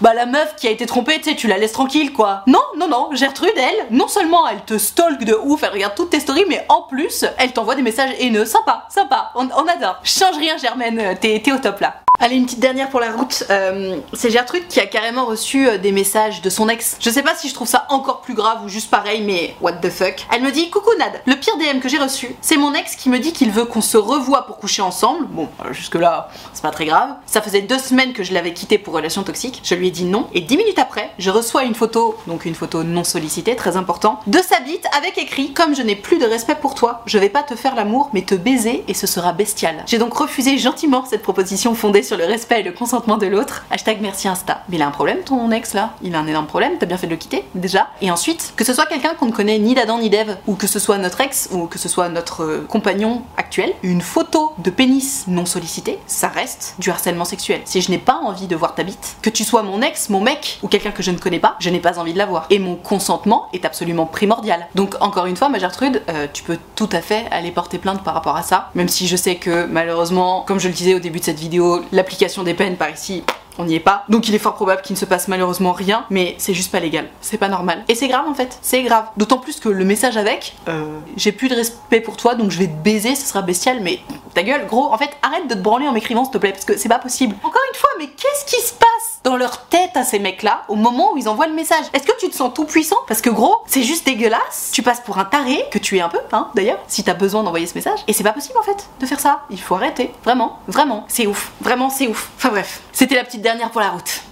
bah 0.00 0.14
la 0.14 0.26
meuf 0.26 0.56
qui 0.56 0.68
a 0.68 0.70
été 0.70 0.86
trompée, 0.86 1.20
tu 1.20 1.30
sais, 1.30 1.36
tu 1.36 1.48
la 1.48 1.58
laisses 1.58 1.72
tranquille 1.72 2.12
quoi. 2.12 2.42
Non, 2.46 2.62
non, 2.76 2.88
non, 2.88 3.10
Gertrude, 3.12 3.52
elle, 3.56 3.86
non 3.90 4.08
seulement 4.08 4.46
elle 4.48 4.62
te 4.64 4.78
stalk 4.78 5.24
de 5.24 5.34
ouf, 5.34 5.62
elle 5.62 5.72
regarde 5.72 5.94
toutes 5.94 6.10
tes 6.10 6.20
stories, 6.20 6.44
mais 6.48 6.64
en 6.68 6.82
plus, 6.82 7.24
elle 7.38 7.52
t'envoie 7.52 7.74
des 7.74 7.82
messages 7.82 8.12
haineux. 8.18 8.44
Sympa, 8.44 8.86
sympa, 8.88 9.32
on, 9.34 9.48
on 9.56 9.66
adore. 9.66 9.98
Change 10.04 10.36
rien, 10.36 10.56
Germaine, 10.56 11.11
t'es 11.20 11.52
au 11.52 11.58
top 11.58 11.80
là. 11.80 12.02
Allez, 12.20 12.36
une 12.36 12.44
petite 12.44 12.60
dernière 12.60 12.88
pour 12.88 13.00
la 13.00 13.10
route. 13.10 13.42
Euh, 13.50 13.96
c'est 14.12 14.30
Gertrude 14.30 14.68
qui 14.68 14.78
a 14.78 14.86
carrément 14.86 15.24
reçu 15.24 15.66
euh, 15.66 15.78
des 15.78 15.90
messages 15.90 16.40
de 16.40 16.50
son 16.50 16.68
ex. 16.68 16.96
Je 17.00 17.10
sais 17.10 17.22
pas 17.22 17.34
si 17.34 17.48
je 17.48 17.54
trouve 17.54 17.66
ça 17.66 17.84
encore 17.88 18.20
plus 18.20 18.34
grave 18.34 18.62
ou 18.64 18.68
juste 18.68 18.90
pareil, 18.90 19.22
mais 19.22 19.56
what 19.60 19.72
the 19.72 19.90
fuck. 19.90 20.26
Elle 20.32 20.42
me 20.42 20.52
dit 20.52 20.70
Coucou 20.70 20.90
Nad, 20.98 21.20
le 21.26 21.34
pire 21.34 21.56
DM 21.56 21.80
que 21.80 21.88
j'ai 21.88 21.98
reçu, 21.98 22.36
c'est 22.40 22.58
mon 22.58 22.74
ex 22.74 22.94
qui 22.94 23.08
me 23.08 23.18
dit 23.18 23.32
qu'il 23.32 23.50
veut 23.50 23.64
qu'on 23.64 23.80
se 23.80 23.96
revoie 23.96 24.46
pour 24.46 24.58
coucher 24.58 24.82
ensemble. 24.82 25.26
Bon, 25.26 25.48
euh, 25.64 25.72
jusque-là, 25.72 26.28
c'est 26.52 26.62
pas 26.62 26.70
très 26.70 26.84
grave. 26.84 27.08
Ça 27.26 27.42
faisait 27.42 27.62
deux 27.62 27.78
semaines 27.78 28.12
que 28.12 28.22
je 28.22 28.32
l'avais 28.34 28.52
quitté 28.52 28.78
pour 28.78 28.94
relation 28.94 29.24
toxique. 29.24 29.60
Je 29.64 29.74
lui 29.74 29.88
ai 29.88 29.90
dit 29.90 30.04
non. 30.04 30.28
Et 30.32 30.42
dix 30.42 30.56
minutes 30.58 30.78
après, 30.78 31.10
je 31.18 31.30
reçois 31.30 31.64
une 31.64 31.74
photo, 31.74 32.16
donc 32.28 32.44
une 32.44 32.54
photo 32.54 32.84
non 32.84 33.02
sollicitée, 33.02 33.56
très 33.56 33.76
important, 33.76 34.20
de 34.28 34.38
sa 34.38 34.60
bite 34.60 34.86
avec 34.96 35.18
écrit 35.18 35.54
Comme 35.54 35.74
je 35.74 35.82
n'ai 35.82 35.96
plus 35.96 36.18
de 36.18 36.26
respect 36.26 36.56
pour 36.56 36.76
toi, 36.76 37.02
je 37.06 37.18
vais 37.18 37.30
pas 37.30 37.42
te 37.42 37.56
faire 37.56 37.74
l'amour, 37.74 38.10
mais 38.12 38.22
te 38.22 38.36
baiser 38.36 38.84
et 38.86 38.94
ce 38.94 39.08
sera 39.08 39.32
bestial. 39.32 39.82
J'ai 39.86 39.98
donc 39.98 40.12
refusé 40.14 40.56
gentiment 40.56 41.04
cette 41.04 41.22
proposition 41.22 41.74
fondée 41.74 42.01
sur 42.02 42.16
le 42.16 42.24
respect 42.24 42.60
et 42.60 42.62
le 42.62 42.72
consentement 42.72 43.16
de 43.16 43.26
l'autre. 43.26 43.64
Hashtag 43.70 43.98
merci 44.00 44.28
Insta. 44.28 44.62
Mais 44.68 44.76
il 44.76 44.82
a 44.82 44.86
un 44.86 44.90
problème 44.90 45.18
ton 45.24 45.50
ex 45.50 45.74
là 45.74 45.94
Il 46.02 46.14
a 46.14 46.18
un 46.18 46.26
énorme 46.26 46.46
problème, 46.46 46.72
t'as 46.78 46.86
bien 46.86 46.96
fait 46.96 47.06
de 47.06 47.12
le 47.12 47.16
quitter 47.16 47.44
déjà. 47.54 47.88
Et 48.00 48.10
ensuite, 48.10 48.52
que 48.56 48.64
ce 48.64 48.74
soit 48.74 48.86
quelqu'un 48.86 49.14
qu'on 49.14 49.26
ne 49.26 49.32
connaît 49.32 49.58
ni 49.58 49.74
d'Adam 49.74 49.98
ni 49.98 50.10
d'Eve, 50.10 50.36
ou 50.46 50.54
que 50.54 50.66
ce 50.66 50.78
soit 50.78 50.98
notre 50.98 51.20
ex, 51.20 51.48
ou 51.52 51.66
que 51.66 51.78
ce 51.78 51.88
soit 51.88 52.08
notre 52.08 52.44
euh, 52.44 52.66
compagnon 52.68 53.22
actuel, 53.36 53.72
une 53.82 54.00
photo 54.00 54.52
de 54.58 54.70
pénis 54.70 55.24
non 55.28 55.46
sollicité, 55.46 55.98
ça 56.06 56.28
reste 56.28 56.74
du 56.78 56.90
harcèlement 56.90 57.24
sexuel. 57.24 57.60
Si 57.64 57.80
je 57.80 57.90
n'ai 57.90 57.98
pas 57.98 58.20
envie 58.22 58.46
de 58.46 58.56
voir 58.56 58.74
ta 58.74 58.82
bite, 58.82 59.16
que 59.22 59.30
tu 59.30 59.44
sois 59.44 59.62
mon 59.62 59.82
ex, 59.82 60.08
mon 60.08 60.20
mec, 60.20 60.58
ou 60.62 60.68
quelqu'un 60.68 60.90
que 60.90 61.02
je 61.02 61.10
ne 61.10 61.18
connais 61.18 61.38
pas, 61.38 61.56
je 61.58 61.70
n'ai 61.70 61.80
pas 61.80 61.98
envie 61.98 62.12
de 62.12 62.18
la 62.18 62.26
voir. 62.26 62.46
Et 62.50 62.58
mon 62.58 62.76
consentement 62.76 63.48
est 63.52 63.64
absolument 63.64 64.06
primordial. 64.06 64.66
Donc 64.74 64.96
encore 65.00 65.26
une 65.26 65.36
fois, 65.36 65.48
ma 65.48 65.58
Gertrude, 65.58 66.02
euh, 66.08 66.26
tu 66.32 66.42
peux 66.42 66.58
tout 66.76 66.88
à 66.92 67.00
fait 67.00 67.26
aller 67.30 67.50
porter 67.50 67.78
plainte 67.78 68.02
par 68.02 68.14
rapport 68.14 68.36
à 68.36 68.42
ça, 68.42 68.70
même 68.74 68.88
si 68.88 69.06
je 69.06 69.16
sais 69.16 69.36
que 69.36 69.66
malheureusement, 69.66 70.44
comme 70.46 70.60
je 70.60 70.68
le 70.68 70.74
disais 70.74 70.94
au 70.94 70.98
début 70.98 71.20
de 71.20 71.24
cette 71.24 71.38
vidéo, 71.38 71.82
l'application 71.92 72.42
des 72.42 72.54
peines 72.54 72.76
par 72.76 72.90
ici, 72.90 73.22
on 73.58 73.64
n'y 73.64 73.74
est 73.74 73.80
pas. 73.80 74.04
Donc 74.08 74.28
il 74.28 74.34
est 74.34 74.38
fort 74.38 74.54
probable 74.54 74.82
qu'il 74.82 74.94
ne 74.94 74.98
se 74.98 75.04
passe 75.04 75.28
malheureusement 75.28 75.72
rien, 75.72 76.06
mais 76.10 76.34
c'est 76.38 76.54
juste 76.54 76.72
pas 76.72 76.80
légal. 76.80 77.08
C'est 77.20 77.38
pas 77.38 77.48
normal. 77.48 77.84
Et 77.88 77.94
c'est 77.94 78.08
grave 78.08 78.26
en 78.26 78.34
fait, 78.34 78.58
c'est 78.62 78.82
grave. 78.82 79.06
D'autant 79.16 79.38
plus 79.38 79.60
que 79.60 79.68
le 79.68 79.84
message 79.84 80.16
avec, 80.16 80.54
euh, 80.68 80.98
j'ai 81.16 81.32
plus 81.32 81.48
de 81.48 81.54
respect 81.54 82.00
pour 82.00 82.16
toi, 82.16 82.34
donc 82.34 82.50
je 82.50 82.58
vais 82.58 82.66
te 82.66 82.82
baiser, 82.82 83.14
ce 83.14 83.26
sera 83.26 83.42
bestial, 83.42 83.80
mais 83.82 84.00
ta 84.34 84.42
gueule, 84.42 84.66
gros, 84.66 84.92
en 84.92 84.98
fait, 84.98 85.10
arrête 85.22 85.48
de 85.48 85.54
te 85.54 85.58
branler 85.58 85.86
en 85.86 85.92
m'écrivant 85.92 86.24
s'il 86.24 86.32
te 86.32 86.38
plaît, 86.38 86.52
parce 86.52 86.64
que 86.64 86.76
c'est 86.76 86.88
pas 86.88 86.98
possible. 86.98 87.36
Encore 87.42 87.62
une 87.72 87.78
fois, 87.78 87.90
mais 87.98 88.06
qu'est-ce 88.06 88.44
qui 88.46 88.60
se 88.62 88.72
passe 88.72 88.88
dans 89.24 89.36
leur 89.36 89.66
tête 89.66 89.96
à 89.96 90.04
ces 90.04 90.18
mecs-là 90.18 90.62
au 90.68 90.74
moment 90.74 91.12
où 91.12 91.16
ils 91.16 91.28
envoient 91.28 91.46
le 91.46 91.54
message 91.54 91.84
Est-ce 91.92 92.06
que 92.06 92.18
tu 92.18 92.28
te 92.28 92.34
sens 92.34 92.52
tout 92.54 92.64
puissant? 92.64 92.96
Parce 93.06 93.20
que 93.20 93.30
gros, 93.30 93.56
c'est 93.66 93.82
juste 93.82 94.06
dégueulasse. 94.06 94.70
Tu 94.72 94.82
passes 94.82 95.00
pour 95.00 95.18
un 95.18 95.24
taré, 95.24 95.64
que 95.70 95.78
tu 95.78 95.96
es 95.96 96.00
un 96.00 96.08
peu, 96.08 96.18
hein, 96.32 96.48
d'ailleurs, 96.54 96.78
si 96.88 97.04
t'as 97.04 97.14
besoin 97.14 97.42
d'envoyer 97.42 97.66
ce 97.66 97.74
message. 97.74 98.00
Et 98.08 98.12
c'est 98.12 98.24
pas 98.24 98.32
possible 98.32 98.58
en 98.58 98.62
fait 98.62 98.88
de 99.00 99.06
faire 99.06 99.20
ça. 99.20 99.42
Il 99.50 99.60
faut 99.60 99.74
arrêter. 99.74 100.12
Vraiment, 100.24 100.58
vraiment, 100.68 101.04
c'est 101.08 101.26
ouf. 101.26 101.52
Vraiment, 101.60 101.90
c'est 101.90 102.08
ouf. 102.08 102.30
Enfin 102.36 102.50
bref, 102.50 102.80
c'était 102.92 103.14
la 103.14 103.24
petite 103.24 103.42
dernière 103.42 103.70
pour 103.70 103.80
la 103.80 103.90
route. 103.90 104.31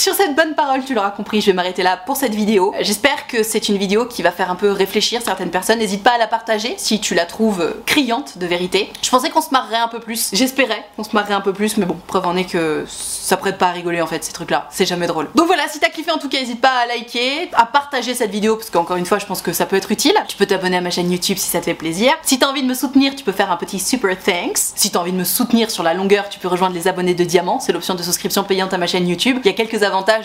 Sur 0.00 0.14
cette 0.14 0.34
bonne 0.34 0.54
parole, 0.54 0.82
tu 0.82 0.94
l'auras 0.94 1.10
compris, 1.10 1.42
je 1.42 1.46
vais 1.48 1.52
m'arrêter 1.52 1.82
là 1.82 1.98
pour 1.98 2.16
cette 2.16 2.34
vidéo. 2.34 2.72
J'espère 2.80 3.26
que 3.26 3.42
c'est 3.42 3.68
une 3.68 3.76
vidéo 3.76 4.06
qui 4.06 4.22
va 4.22 4.30
faire 4.30 4.50
un 4.50 4.54
peu 4.54 4.70
réfléchir 4.70 5.20
certaines 5.22 5.50
personnes. 5.50 5.78
N'hésite 5.78 6.02
pas 6.02 6.12
à 6.12 6.16
la 6.16 6.26
partager 6.26 6.72
si 6.78 7.00
tu 7.02 7.14
la 7.14 7.26
trouves 7.26 7.74
criante 7.84 8.38
de 8.38 8.46
vérité. 8.46 8.90
Je 9.02 9.10
pensais 9.10 9.28
qu'on 9.28 9.42
se 9.42 9.50
marrerait 9.50 9.76
un 9.76 9.88
peu 9.88 10.00
plus. 10.00 10.30
J'espérais 10.32 10.86
qu'on 10.96 11.04
se 11.04 11.10
marrerait 11.12 11.34
un 11.34 11.42
peu 11.42 11.52
plus, 11.52 11.76
mais 11.76 11.84
bon, 11.84 11.98
preuve 12.06 12.26
en 12.26 12.34
est 12.34 12.46
que 12.46 12.86
ça 12.88 13.36
prête 13.36 13.58
pas 13.58 13.66
à 13.66 13.72
rigoler 13.72 14.00
en 14.00 14.06
fait 14.06 14.24
ces 14.24 14.32
trucs 14.32 14.50
là. 14.50 14.68
C'est 14.70 14.86
jamais 14.86 15.06
drôle. 15.06 15.28
Donc 15.34 15.48
voilà, 15.48 15.68
si 15.68 15.80
t'as 15.80 15.90
kiffé 15.90 16.10
en 16.10 16.16
tout 16.16 16.30
cas, 16.30 16.40
n'hésite 16.40 16.62
pas 16.62 16.78
à 16.82 16.86
liker, 16.86 17.50
à 17.52 17.66
partager 17.66 18.14
cette 18.14 18.30
vidéo 18.30 18.56
parce 18.56 18.70
qu'encore 18.70 18.96
une 18.96 19.04
fois, 19.04 19.18
je 19.18 19.26
pense 19.26 19.42
que 19.42 19.52
ça 19.52 19.66
peut 19.66 19.76
être 19.76 19.92
utile. 19.92 20.14
Tu 20.28 20.38
peux 20.38 20.46
t'abonner 20.46 20.78
à 20.78 20.80
ma 20.80 20.88
chaîne 20.88 21.12
YouTube 21.12 21.36
si 21.36 21.50
ça 21.50 21.58
te 21.58 21.66
fait 21.66 21.74
plaisir. 21.74 22.14
Si 22.22 22.38
t'as 22.38 22.48
envie 22.48 22.62
de 22.62 22.68
me 22.68 22.72
soutenir, 22.72 23.14
tu 23.14 23.22
peux 23.22 23.32
faire 23.32 23.52
un 23.52 23.58
petit 23.58 23.78
super 23.78 24.18
thanks. 24.18 24.56
Si 24.56 24.90
t'as 24.90 25.00
envie 25.00 25.12
de 25.12 25.18
me 25.18 25.24
soutenir 25.24 25.70
sur 25.70 25.82
la 25.82 25.92
longueur, 25.92 26.30
tu 26.30 26.38
peux 26.38 26.48
rejoindre 26.48 26.74
les 26.74 26.88
abonnés 26.88 27.12
de 27.12 27.24
diamant. 27.24 27.60
C'est 27.60 27.72
l'option 27.72 27.94
de 27.94 28.02
souscription 28.02 28.44
payante 28.44 28.72
à 28.72 28.78
ma 28.78 28.86
chaîne 28.86 29.06
YouTube. 29.06 29.40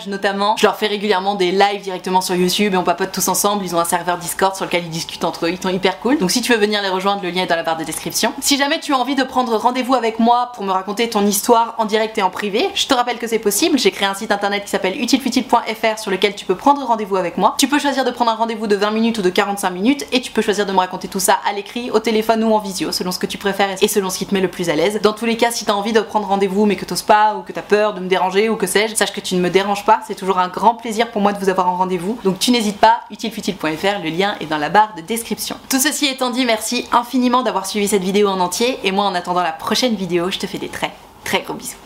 Notamment 0.06 0.56
je 0.56 0.66
leur 0.66 0.76
fais 0.76 0.86
régulièrement 0.86 1.34
des 1.34 1.52
lives 1.52 1.82
directement 1.82 2.20
sur 2.20 2.34
YouTube 2.34 2.74
et 2.74 2.76
on 2.76 2.84
papote 2.84 3.12
tous 3.12 3.28
ensemble. 3.28 3.64
Ils 3.64 3.74
ont 3.74 3.80
un 3.80 3.84
serveur 3.84 4.18
Discord 4.18 4.54
sur 4.54 4.64
lequel 4.64 4.84
ils 4.84 4.90
discutent 4.90 5.24
entre 5.24 5.46
eux, 5.46 5.50
ils 5.50 5.62
sont 5.62 5.68
hyper 5.68 6.00
cool. 6.00 6.18
Donc 6.18 6.30
si 6.30 6.42
tu 6.42 6.52
veux 6.52 6.58
venir 6.58 6.82
les 6.82 6.88
rejoindre, 6.88 7.22
le 7.22 7.30
lien 7.30 7.42
est 7.42 7.46
dans 7.46 7.56
la 7.56 7.62
barre 7.62 7.76
de 7.76 7.84
description. 7.84 8.32
Si 8.40 8.56
jamais 8.56 8.80
tu 8.80 8.92
as 8.92 8.98
envie 8.98 9.14
de 9.14 9.22
prendre 9.22 9.56
rendez-vous 9.56 9.94
avec 9.94 10.18
moi 10.18 10.52
pour 10.54 10.64
me 10.64 10.70
raconter 10.70 11.08
ton 11.08 11.24
histoire 11.26 11.74
en 11.78 11.84
direct 11.84 12.18
et 12.18 12.22
en 12.22 12.30
privé, 12.30 12.68
je 12.74 12.86
te 12.86 12.94
rappelle 12.94 13.18
que 13.18 13.26
c'est 13.26 13.38
possible. 13.38 13.78
J'ai 13.78 13.90
créé 13.90 14.08
un 14.08 14.14
site 14.14 14.30
internet 14.30 14.64
qui 14.64 14.70
s'appelle 14.70 15.00
utilefutile.fr 15.00 15.98
sur 15.98 16.10
lequel 16.10 16.34
tu 16.34 16.44
peux 16.44 16.54
prendre 16.54 16.84
rendez-vous 16.84 17.16
avec 17.16 17.38
moi. 17.38 17.54
Tu 17.58 17.68
peux 17.68 17.78
choisir 17.78 18.04
de 18.04 18.10
prendre 18.10 18.30
un 18.30 18.34
rendez-vous 18.34 18.66
de 18.66 18.76
20 18.76 18.90
minutes 18.90 19.18
ou 19.18 19.22
de 19.22 19.30
45 19.30 19.70
minutes 19.70 20.06
et 20.12 20.20
tu 20.20 20.32
peux 20.32 20.42
choisir 20.42 20.66
de 20.66 20.72
me 20.72 20.78
raconter 20.78 21.08
tout 21.08 21.20
ça 21.20 21.38
à 21.48 21.52
l'écrit, 21.52 21.90
au 21.90 21.98
téléphone 21.98 22.44
ou 22.44 22.54
en 22.54 22.58
visio, 22.58 22.92
selon 22.92 23.12
ce 23.12 23.18
que 23.18 23.26
tu 23.26 23.38
préfères 23.38 23.76
et 23.80 23.88
selon 23.88 24.10
ce 24.10 24.18
qui 24.18 24.26
te 24.26 24.34
met 24.34 24.40
le 24.40 24.48
plus 24.48 24.70
à 24.70 24.76
l'aise. 24.76 25.00
Dans 25.02 25.12
tous 25.12 25.26
les 25.26 25.36
cas, 25.36 25.50
si 25.50 25.64
tu 25.64 25.70
as 25.70 25.76
envie 25.76 25.92
de 25.92 26.00
prendre 26.00 26.28
rendez-vous 26.28 26.66
mais 26.66 26.76
que 26.76 26.84
t'oses 26.84 27.02
pas 27.02 27.36
ou 27.36 27.42
que 27.42 27.52
tu 27.52 27.58
as 27.58 27.62
peur 27.62 27.94
de 27.94 28.00
me 28.00 28.08
déranger 28.08 28.48
ou 28.48 28.56
que 28.56 28.66
sais-je, 28.66 28.94
sache 28.94 29.12
que 29.12 29.20
tu 29.20 29.34
ne 29.34 29.40
me 29.40 29.50
déranges 29.56 29.84
pas. 29.84 30.00
C'est 30.06 30.14
toujours 30.14 30.38
un 30.38 30.48
grand 30.48 30.74
plaisir 30.74 31.10
pour 31.10 31.22
moi 31.22 31.32
de 31.32 31.38
vous 31.38 31.48
avoir 31.48 31.68
en 31.68 31.76
rendez-vous. 31.76 32.18
Donc 32.24 32.38
tu 32.38 32.50
n'hésites 32.50 32.78
pas, 32.78 33.00
utilefutile.fr, 33.10 34.02
le 34.04 34.10
lien 34.10 34.36
est 34.40 34.46
dans 34.46 34.58
la 34.58 34.68
barre 34.68 34.94
de 34.96 35.00
description. 35.00 35.56
Tout 35.68 35.80
ceci 35.80 36.06
étant 36.06 36.30
dit, 36.30 36.44
merci 36.44 36.86
infiniment 36.92 37.42
d'avoir 37.42 37.66
suivi 37.66 37.88
cette 37.88 38.02
vidéo 38.02 38.28
en 38.28 38.40
entier 38.40 38.78
et 38.84 38.92
moi 38.92 39.04
en 39.04 39.14
attendant 39.14 39.42
la 39.42 39.52
prochaine 39.52 39.94
vidéo, 39.94 40.30
je 40.30 40.38
te 40.38 40.46
fais 40.46 40.58
des 40.58 40.68
très 40.68 40.92
très 41.24 41.40
gros 41.42 41.54
bisous. 41.54 41.85